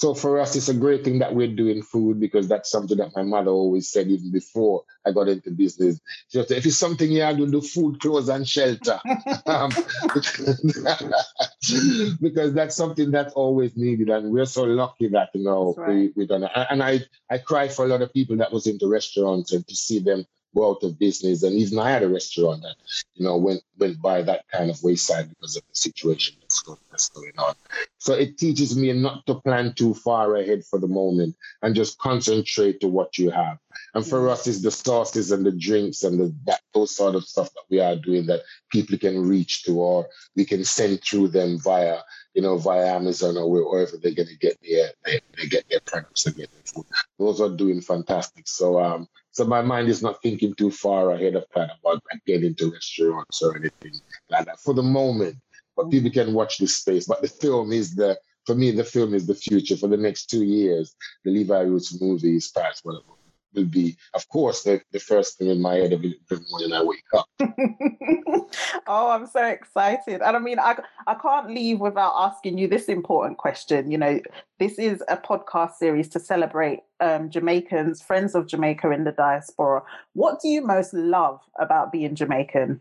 So 0.00 0.14
for 0.14 0.40
us, 0.40 0.56
it's 0.56 0.70
a 0.70 0.74
great 0.74 1.04
thing 1.04 1.18
that 1.18 1.34
we're 1.34 1.54
doing 1.54 1.82
food 1.82 2.20
because 2.20 2.48
that's 2.48 2.70
something 2.70 2.96
that 2.96 3.14
my 3.14 3.22
mother 3.22 3.50
always 3.50 3.92
said 3.92 4.06
even 4.06 4.32
before 4.32 4.84
I 5.06 5.12
got 5.12 5.28
into 5.28 5.50
business. 5.50 6.00
She 6.28 6.42
said, 6.42 6.56
if 6.56 6.64
it's 6.64 6.78
something 6.78 7.12
you 7.12 7.20
have 7.20 7.36
to 7.36 7.46
do, 7.46 7.60
food, 7.60 8.00
clothes, 8.00 8.30
and 8.30 8.48
shelter. 8.48 8.98
um, 9.46 9.68
because 12.18 12.54
that's 12.54 12.76
something 12.76 13.10
that's 13.10 13.34
always 13.34 13.76
needed. 13.76 14.08
And 14.08 14.30
we're 14.30 14.46
so 14.46 14.64
lucky 14.64 15.08
that, 15.08 15.28
you 15.34 15.44
know, 15.44 15.74
right. 15.76 15.90
we, 15.90 16.12
we 16.16 16.26
done 16.26 16.44
it. 16.44 16.50
And 16.54 16.82
I, 16.82 17.00
I 17.30 17.36
cry 17.36 17.68
for 17.68 17.84
a 17.84 17.88
lot 17.88 18.00
of 18.00 18.10
people 18.10 18.38
that 18.38 18.54
was 18.54 18.66
into 18.66 18.88
restaurants 18.88 19.52
and 19.52 19.68
to 19.68 19.76
see 19.76 19.98
them 19.98 20.24
go 20.54 20.70
out 20.70 20.82
of 20.82 20.98
business. 20.98 21.42
And 21.42 21.54
even 21.56 21.78
I 21.78 21.90
had 21.90 22.02
a 22.02 22.08
restaurant 22.08 22.62
that, 22.62 22.76
you 23.14 23.24
know, 23.24 23.36
went 23.36 23.62
went 23.78 24.00
by 24.00 24.22
that 24.22 24.44
kind 24.52 24.70
of 24.70 24.82
wayside 24.82 25.28
because 25.30 25.56
of 25.56 25.62
the 25.68 25.74
situation 25.74 26.36
that's, 26.40 26.62
that's 26.90 27.08
going 27.10 27.32
on. 27.38 27.54
So 27.98 28.14
it 28.14 28.38
teaches 28.38 28.76
me 28.76 28.92
not 28.92 29.26
to 29.26 29.36
plan 29.36 29.74
too 29.74 29.94
far 29.94 30.36
ahead 30.36 30.64
for 30.64 30.78
the 30.78 30.88
moment 30.88 31.36
and 31.62 31.74
just 31.74 31.98
concentrate 31.98 32.80
to 32.80 32.88
what 32.88 33.18
you 33.18 33.30
have. 33.30 33.58
And 33.94 34.06
for 34.06 34.28
us, 34.28 34.46
it's 34.46 34.62
the 34.62 34.70
sauces 34.70 35.32
and 35.32 35.44
the 35.44 35.52
drinks 35.52 36.02
and 36.02 36.18
the 36.18 36.34
that 36.46 36.60
those 36.74 36.94
sort 36.94 37.14
of 37.14 37.24
stuff 37.24 37.50
that 37.54 37.64
we 37.70 37.80
are 37.80 37.96
doing 37.96 38.26
that 38.26 38.42
people 38.70 38.98
can 38.98 39.26
reach 39.26 39.64
to, 39.64 39.78
or 39.78 40.08
we 40.36 40.44
can 40.44 40.64
send 40.64 41.02
through 41.02 41.28
them 41.28 41.58
via 41.58 41.98
you 42.34 42.42
know, 42.42 42.56
via 42.58 42.94
Amazon 42.94 43.36
or 43.36 43.50
wherever 43.50 43.96
they're 43.96 44.14
going 44.14 44.28
to 44.28 44.36
get 44.36 44.58
their 44.62 44.90
they, 45.04 45.20
they 45.36 45.48
get 45.48 45.68
their 45.68 45.80
products 45.80 46.26
and 46.26 46.36
get 46.36 46.50
their 46.52 46.62
food. 46.64 46.86
Those 47.18 47.40
are 47.40 47.48
doing 47.48 47.80
fantastic. 47.80 48.46
So 48.46 48.80
um, 48.80 49.08
so 49.32 49.44
my 49.44 49.62
mind 49.62 49.88
is 49.88 50.02
not 50.02 50.22
thinking 50.22 50.54
too 50.54 50.70
far 50.70 51.12
ahead 51.12 51.36
of 51.36 51.44
time 51.54 51.70
about 51.82 52.02
getting 52.26 52.46
into 52.46 52.72
restaurants 52.72 53.42
or 53.42 53.56
anything 53.56 53.92
like 54.28 54.46
that 54.46 54.60
for 54.60 54.74
the 54.74 54.82
moment. 54.82 55.36
but 55.76 55.86
mm. 55.86 55.90
people 55.90 56.10
can 56.10 56.34
watch 56.34 56.58
this 56.58 56.76
space. 56.76 57.06
But 57.06 57.22
the 57.22 57.28
film 57.28 57.72
is 57.72 57.94
the 57.94 58.18
for 58.46 58.54
me, 58.54 58.70
the 58.70 58.84
film 58.84 59.14
is 59.14 59.26
the 59.26 59.34
future 59.34 59.76
for 59.76 59.86
the 59.86 59.96
next 59.96 60.26
two 60.26 60.44
years. 60.44 60.96
The 61.24 61.30
Levi 61.30 61.60
Roots 61.60 62.00
movie 62.00 62.36
is 62.36 62.48
past 62.48 62.84
one 62.84 62.96
of 62.96 63.06
them 63.06 63.16
will 63.54 63.64
be, 63.64 63.96
of 64.14 64.28
course, 64.28 64.62
the, 64.62 64.80
the 64.92 65.00
first 65.00 65.38
thing 65.38 65.48
in 65.48 65.60
my 65.60 65.74
head 65.74 65.92
every, 65.92 66.18
every 66.30 66.44
morning 66.50 66.72
I 66.72 66.82
wake 66.82 67.04
up. 67.14 67.26
oh, 68.86 69.10
I'm 69.10 69.26
so 69.26 69.44
excited. 69.44 70.22
And 70.22 70.36
I 70.36 70.38
mean, 70.38 70.58
I, 70.58 70.78
I 71.06 71.14
can't 71.14 71.50
leave 71.50 71.80
without 71.80 72.14
asking 72.16 72.58
you 72.58 72.68
this 72.68 72.86
important 72.86 73.38
question. 73.38 73.90
You 73.90 73.98
know, 73.98 74.20
this 74.58 74.78
is 74.78 75.02
a 75.08 75.16
podcast 75.16 75.74
series 75.74 76.08
to 76.10 76.20
celebrate 76.20 76.80
um, 77.00 77.30
Jamaicans, 77.30 78.02
friends 78.02 78.34
of 78.34 78.46
Jamaica 78.46 78.90
in 78.90 79.04
the 79.04 79.12
diaspora. 79.12 79.82
What 80.14 80.40
do 80.40 80.48
you 80.48 80.64
most 80.64 80.94
love 80.94 81.40
about 81.58 81.92
being 81.92 82.14
Jamaican? 82.14 82.80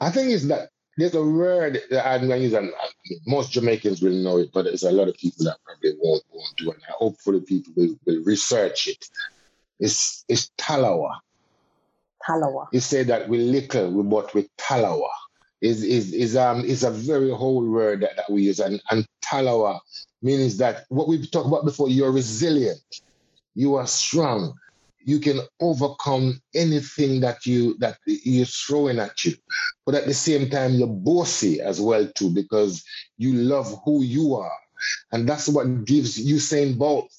I 0.00 0.10
think 0.10 0.30
it's 0.30 0.46
that 0.46 0.70
there's 0.98 1.14
a 1.14 1.22
word 1.22 1.80
that 1.90 2.06
I'm 2.06 2.26
going 2.26 2.40
to 2.40 2.44
use, 2.44 2.52
and 2.52 2.72
most 3.24 3.52
Jamaicans 3.52 4.02
will 4.02 4.12
know 4.12 4.38
it, 4.38 4.50
but 4.52 4.64
there's 4.64 4.82
a 4.82 4.90
lot 4.90 5.06
of 5.06 5.14
people 5.14 5.44
that 5.44 5.56
probably 5.64 5.92
won't, 6.00 6.24
won't 6.32 6.56
do 6.56 6.72
it. 6.72 6.78
Hopefully, 6.88 7.40
people 7.40 7.72
will, 7.76 7.94
will 8.04 8.24
research 8.24 8.88
it. 8.88 9.06
It's, 9.78 10.24
it's 10.28 10.50
talawa. 10.58 11.14
Talawa. 12.28 12.66
You 12.72 12.80
say 12.80 13.04
that 13.04 13.28
we 13.28 13.38
little, 13.38 14.02
but 14.02 14.34
with 14.34 14.48
talawa. 14.56 15.08
Is 15.60 15.82
is 15.82 16.12
is 16.12 16.36
um 16.36 16.64
is 16.64 16.84
a 16.84 16.90
very 16.90 17.30
whole 17.30 17.68
word 17.68 18.02
that, 18.02 18.14
that 18.14 18.30
we 18.30 18.42
use, 18.42 18.60
and 18.60 18.80
and 18.92 19.04
talawa 19.24 19.80
means 20.22 20.56
that 20.58 20.84
what 20.88 21.08
we've 21.08 21.28
talked 21.32 21.48
about 21.48 21.64
before. 21.64 21.88
You're 21.88 22.12
resilient, 22.12 22.78
you 23.56 23.74
are 23.74 23.86
strong, 23.88 24.54
you 25.08 25.18
can 25.18 25.40
overcome 25.60 26.38
anything 26.54 27.20
that 27.20 27.46
you 27.46 27.78
that 27.78 27.96
you're 28.06 28.44
throwing 28.44 28.98
at 28.98 29.24
you. 29.24 29.32
But 29.86 29.94
at 29.94 30.04
the 30.04 30.12
same 30.12 30.50
time, 30.50 30.74
you're 30.74 30.86
bossy 30.86 31.62
as 31.62 31.80
well 31.80 32.06
too, 32.14 32.28
because 32.28 32.84
you 33.16 33.32
love 33.32 33.80
who 33.86 34.02
you 34.02 34.34
are. 34.34 34.58
And 35.10 35.26
that's 35.26 35.48
what 35.48 35.86
gives 35.86 36.18
Usain 36.18 36.76
Bolt 36.76 37.10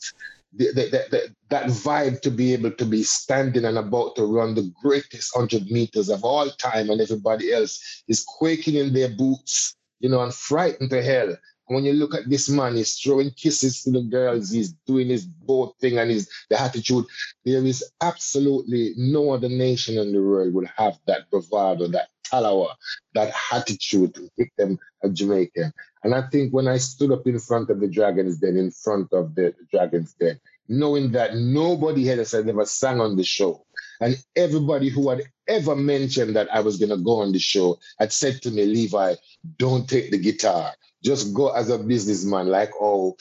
the, 0.54 1.28
that 1.50 1.66
vibe 1.66 2.22
to 2.22 2.30
be 2.30 2.54
able 2.54 2.72
to 2.72 2.86
be 2.86 3.02
standing 3.02 3.66
and 3.66 3.78
about 3.80 4.16
to 4.16 4.26
run 4.26 4.54
the 4.54 4.72
greatest 4.84 5.36
100 5.36 5.72
meters 5.72 6.10
of 6.10 6.24
all 6.24 6.50
time, 6.52 6.92
and 6.92 7.02
everybody 7.02 7.52
else 7.52 8.04
is 8.08 8.24
quaking 8.24 8.76
in 8.76 8.94
their 8.94 9.10
boots, 9.10 9.76
you 10.00 10.10
know, 10.10 10.22
and 10.22 10.34
frightened 10.34 10.92
to 10.92 11.02
hell 11.02 11.36
when 11.70 11.86
you 11.86 11.94
look 11.94 12.16
at 12.16 12.28
this 12.28 12.50
man, 12.50 12.76
he's 12.76 12.96
throwing 12.96 13.32
kisses 13.32 13.84
to 13.84 13.92
the 13.92 14.02
girls, 14.02 14.50
he's 14.50 14.74
doing 14.88 15.08
his 15.08 15.26
Bolt 15.26 15.76
thing 15.80 16.00
and 16.00 16.10
his 16.10 16.30
the 16.50 16.60
attitude. 16.60 17.06
There 17.46 17.64
is 17.64 17.84
absolutely 18.02 18.94
no 18.98 19.32
other 19.32 19.50
nation 19.50 19.98
in 19.98 20.12
the 20.12 20.22
world 20.22 20.54
will 20.54 20.68
have 20.76 20.98
that 21.06 21.30
bravado, 21.30 21.88
that 21.90 22.10
talawa, 22.26 22.74
that 23.14 23.34
attitude 23.52 24.16
to 24.16 24.30
pick 24.38 24.52
them 24.58 24.80
a 25.04 25.10
Jamaican. 25.10 25.72
And 26.04 26.16
I 26.16 26.24
think 26.30 26.54
when 26.54 26.68
I 26.68 26.78
stood 26.78 27.12
up 27.12 27.28
in 27.28 27.38
front 27.40 27.70
of 27.70 27.80
the 27.80 27.88
Dragons 27.88 28.38
Den, 28.38 28.58
in 28.58 28.72
front 28.72 29.14
of 29.14 29.36
the, 29.36 29.54
Dragons 29.72 30.16
Den, 30.20 30.40
knowing 30.68 31.12
that 31.12 31.36
nobody 31.36 32.06
had 32.06 32.20
ever 32.20 32.66
sang 32.66 33.00
on 33.00 33.16
the 33.16 33.24
show, 33.24 33.66
and 34.02 34.18
everybody 34.36 34.90
who 34.90 35.10
had 35.10 35.24
ever 35.48 35.76
mentioned 35.76 36.36
that 36.36 36.52
I 36.54 36.62
was 36.62 36.78
going 36.78 36.90
to 36.90 36.98
go 36.98 37.22
on 37.22 37.32
the 37.32 37.40
show 37.40 37.80
had 38.00 38.14
said 38.14 38.42
to 38.44 38.52
me, 38.52 38.66
Levi, 38.66 39.16
don't 39.58 39.90
take 39.90 40.10
the 40.12 40.18
guitar 40.18 40.74
just 41.04 41.34
go 41.34 41.50
as 41.50 41.70
a 41.70 41.78
businessman, 41.78 42.48
like 42.48 42.72
oh, 42.80 43.16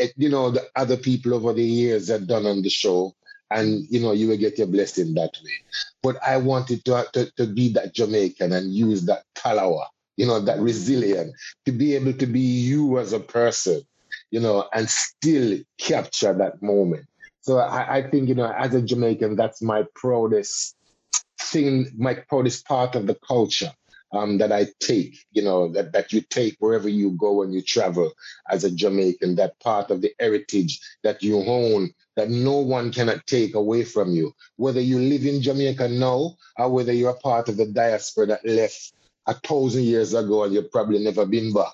eh, 0.00 0.08
you 0.16 0.28
know, 0.28 0.50
the 0.50 0.66
other 0.76 0.96
people 0.96 1.34
over 1.34 1.52
the 1.52 1.64
years 1.64 2.08
have 2.08 2.26
done 2.26 2.46
on 2.46 2.62
the 2.62 2.70
show, 2.70 3.14
and 3.50 3.84
you 3.90 4.00
know, 4.00 4.12
you 4.12 4.28
will 4.28 4.36
get 4.36 4.58
your 4.58 4.66
blessing 4.66 5.14
that 5.14 5.32
way. 5.44 5.52
But 6.02 6.16
I 6.26 6.36
wanted 6.38 6.84
to, 6.86 7.06
to, 7.12 7.30
to 7.36 7.46
be 7.46 7.72
that 7.74 7.94
Jamaican 7.94 8.52
and 8.52 8.74
use 8.74 9.04
that 9.06 9.22
talawa, 9.34 9.86
you 10.16 10.26
know, 10.26 10.40
that 10.40 10.58
resilient, 10.58 11.34
to 11.66 11.72
be 11.72 11.94
able 11.94 12.12
to 12.14 12.26
be 12.26 12.40
you 12.40 12.98
as 12.98 13.12
a 13.12 13.20
person, 13.20 13.82
you 14.30 14.40
know, 14.40 14.68
and 14.72 14.88
still 14.88 15.58
capture 15.78 16.32
that 16.32 16.60
moment. 16.62 17.06
So 17.40 17.58
I, 17.58 17.98
I 17.98 18.10
think, 18.10 18.28
you 18.28 18.34
know, 18.34 18.50
as 18.50 18.74
a 18.74 18.82
Jamaican, 18.82 19.36
that's 19.36 19.62
my 19.62 19.84
proudest 19.94 20.76
thing, 21.40 21.86
my 21.96 22.14
proudest 22.14 22.66
part 22.66 22.94
of 22.94 23.06
the 23.06 23.16
culture 23.26 23.72
um, 24.12 24.38
that 24.38 24.52
I 24.52 24.66
take, 24.80 25.18
you 25.32 25.42
know, 25.42 25.68
that, 25.72 25.92
that 25.92 26.12
you 26.12 26.20
take 26.20 26.56
wherever 26.58 26.88
you 26.88 27.12
go 27.12 27.42
and 27.42 27.54
you 27.54 27.62
travel 27.62 28.12
as 28.50 28.64
a 28.64 28.70
Jamaican, 28.70 29.36
that 29.36 29.58
part 29.60 29.90
of 29.90 30.02
the 30.02 30.12
heritage 30.20 30.80
that 31.02 31.22
you 31.22 31.42
own, 31.44 31.92
that 32.16 32.30
no 32.30 32.58
one 32.58 32.92
cannot 32.92 33.26
take 33.26 33.54
away 33.54 33.84
from 33.84 34.12
you. 34.12 34.34
Whether 34.56 34.80
you 34.80 34.98
live 34.98 35.24
in 35.24 35.42
Jamaica 35.42 35.88
now 35.88 36.36
or 36.58 36.68
whether 36.70 36.92
you're 36.92 37.14
part 37.14 37.48
of 37.48 37.56
the 37.56 37.66
diaspora 37.66 38.26
that 38.26 38.46
left 38.46 38.92
a 39.26 39.34
thousand 39.34 39.84
years 39.84 40.14
ago 40.14 40.44
and 40.44 40.54
you've 40.54 40.70
probably 40.70 41.02
never 41.02 41.24
been 41.24 41.52
back. 41.52 41.72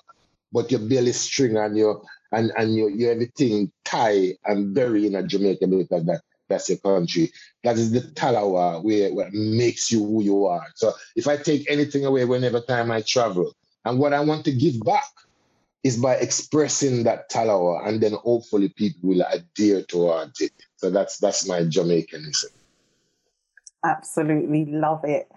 But 0.51 0.71
your 0.71 0.81
belly 0.81 1.11
string 1.11 1.57
and 1.57 1.77
your 1.77 2.01
and, 2.31 2.51
and 2.57 2.75
your, 2.75 2.89
your 2.89 3.11
everything 3.11 3.71
tie 3.83 4.35
and 4.45 4.73
bury 4.73 5.07
in 5.07 5.15
a 5.15 5.23
Jamaica 5.23 5.67
because 5.67 6.05
that 6.05 6.21
that's 6.49 6.69
your 6.69 6.79
country. 6.79 7.31
That 7.63 7.77
is 7.77 7.91
the 7.91 8.01
talawa 8.01 8.83
where 8.83 9.13
what 9.13 9.31
makes 9.31 9.91
you 9.91 9.99
who 9.99 10.23
you 10.23 10.45
are. 10.45 10.65
So 10.75 10.93
if 11.15 11.27
I 11.27 11.37
take 11.37 11.69
anything 11.69 12.05
away 12.05 12.25
whenever 12.25 12.59
time 12.59 12.91
I 12.91 13.01
travel, 13.01 13.53
and 13.85 13.99
what 13.99 14.13
I 14.13 14.19
want 14.19 14.43
to 14.45 14.51
give 14.51 14.79
back 14.83 15.03
is 15.83 15.97
by 15.97 16.15
expressing 16.15 17.03
that 17.03 17.29
talawa, 17.31 17.87
and 17.87 18.01
then 18.01 18.13
hopefully 18.13 18.69
people 18.69 19.09
will 19.09 19.25
adhere 19.31 19.83
towards 19.83 20.41
it. 20.41 20.51
So 20.75 20.89
that's 20.89 21.17
that's 21.19 21.47
my 21.47 21.61
Jamaicanism. 21.61 22.51
Absolutely 23.85 24.65
love 24.65 25.05
it. 25.05 25.31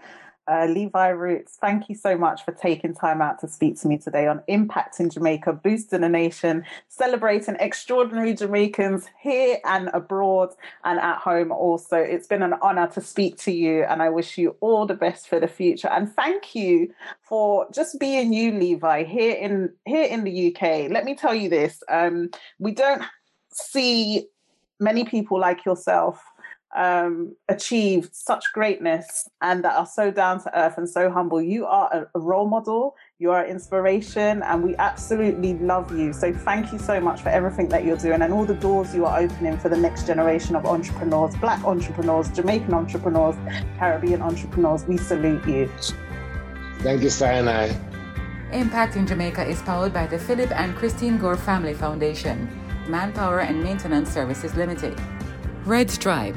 Uh, 0.52 0.66
Levi 0.66 1.08
Roots, 1.08 1.56
thank 1.58 1.88
you 1.88 1.94
so 1.94 2.14
much 2.18 2.44
for 2.44 2.52
taking 2.52 2.92
time 2.94 3.22
out 3.22 3.40
to 3.40 3.48
speak 3.48 3.80
to 3.80 3.88
me 3.88 3.96
today 3.96 4.26
on 4.26 4.42
Impacting 4.50 5.10
Jamaica, 5.10 5.54
Boosting 5.54 6.04
a 6.04 6.10
Nation, 6.10 6.62
celebrating 6.88 7.56
extraordinary 7.58 8.34
Jamaicans 8.34 9.06
here 9.18 9.56
and 9.64 9.88
abroad 9.94 10.50
and 10.84 11.00
at 11.00 11.16
home 11.16 11.52
also. 11.52 11.96
It's 11.96 12.26
been 12.26 12.42
an 12.42 12.52
honor 12.60 12.86
to 12.88 13.00
speak 13.00 13.38
to 13.38 13.50
you, 13.50 13.84
and 13.84 14.02
I 14.02 14.10
wish 14.10 14.36
you 14.36 14.54
all 14.60 14.84
the 14.84 14.92
best 14.92 15.26
for 15.26 15.40
the 15.40 15.48
future. 15.48 15.88
And 15.88 16.14
thank 16.14 16.54
you 16.54 16.92
for 17.22 17.66
just 17.72 17.98
being 17.98 18.34
you, 18.34 18.52
Levi, 18.52 19.04
here 19.04 19.34
in 19.34 19.72
here 19.86 20.04
in 20.04 20.22
the 20.22 20.54
UK. 20.54 20.90
Let 20.90 21.06
me 21.06 21.14
tell 21.14 21.34
you 21.34 21.48
this: 21.48 21.82
um, 21.88 22.28
we 22.58 22.72
don't 22.72 23.02
see 23.52 24.26
many 24.78 25.04
people 25.04 25.40
like 25.40 25.64
yourself 25.64 26.22
um, 26.74 27.36
achieve 27.48 28.08
such 28.12 28.52
greatness 28.52 29.28
and 29.40 29.62
that 29.64 29.76
are 29.76 29.86
so 29.86 30.10
down 30.10 30.42
to 30.42 30.58
earth 30.58 30.78
and 30.78 30.88
so 30.88 31.10
humble. 31.10 31.40
You 31.40 31.66
are 31.66 31.88
a, 31.92 32.18
a 32.18 32.20
role 32.20 32.48
model, 32.48 32.96
you 33.18 33.30
are 33.30 33.46
inspiration, 33.46 34.42
and 34.42 34.62
we 34.62 34.74
absolutely 34.76 35.54
love 35.58 35.96
you. 35.96 36.12
So, 36.12 36.32
thank 36.32 36.72
you 36.72 36.78
so 36.78 37.00
much 37.00 37.20
for 37.20 37.28
everything 37.28 37.68
that 37.68 37.84
you're 37.84 37.96
doing 37.96 38.22
and 38.22 38.32
all 38.32 38.44
the 38.44 38.54
doors 38.54 38.94
you 38.94 39.04
are 39.04 39.20
opening 39.20 39.58
for 39.58 39.68
the 39.68 39.76
next 39.76 40.06
generation 40.06 40.56
of 40.56 40.64
entrepreneurs, 40.66 41.34
Black 41.36 41.62
entrepreneurs, 41.64 42.28
Jamaican 42.30 42.72
entrepreneurs, 42.72 43.36
Caribbean 43.78 44.22
entrepreneurs. 44.22 44.84
We 44.84 44.96
salute 44.96 45.46
you. 45.46 45.70
Thank 46.80 47.02
you, 47.02 47.10
Sinai. 47.10 47.72
Impacting 48.50 49.08
Jamaica 49.08 49.46
is 49.46 49.62
powered 49.62 49.94
by 49.94 50.06
the 50.06 50.18
Philip 50.18 50.50
and 50.58 50.76
Christine 50.76 51.16
Gore 51.16 51.36
Family 51.36 51.72
Foundation, 51.72 52.48
Manpower 52.86 53.40
and 53.40 53.62
Maintenance 53.62 54.10
Services 54.10 54.54
Limited, 54.56 55.00
Red 55.64 55.90
Stripe, 55.90 56.36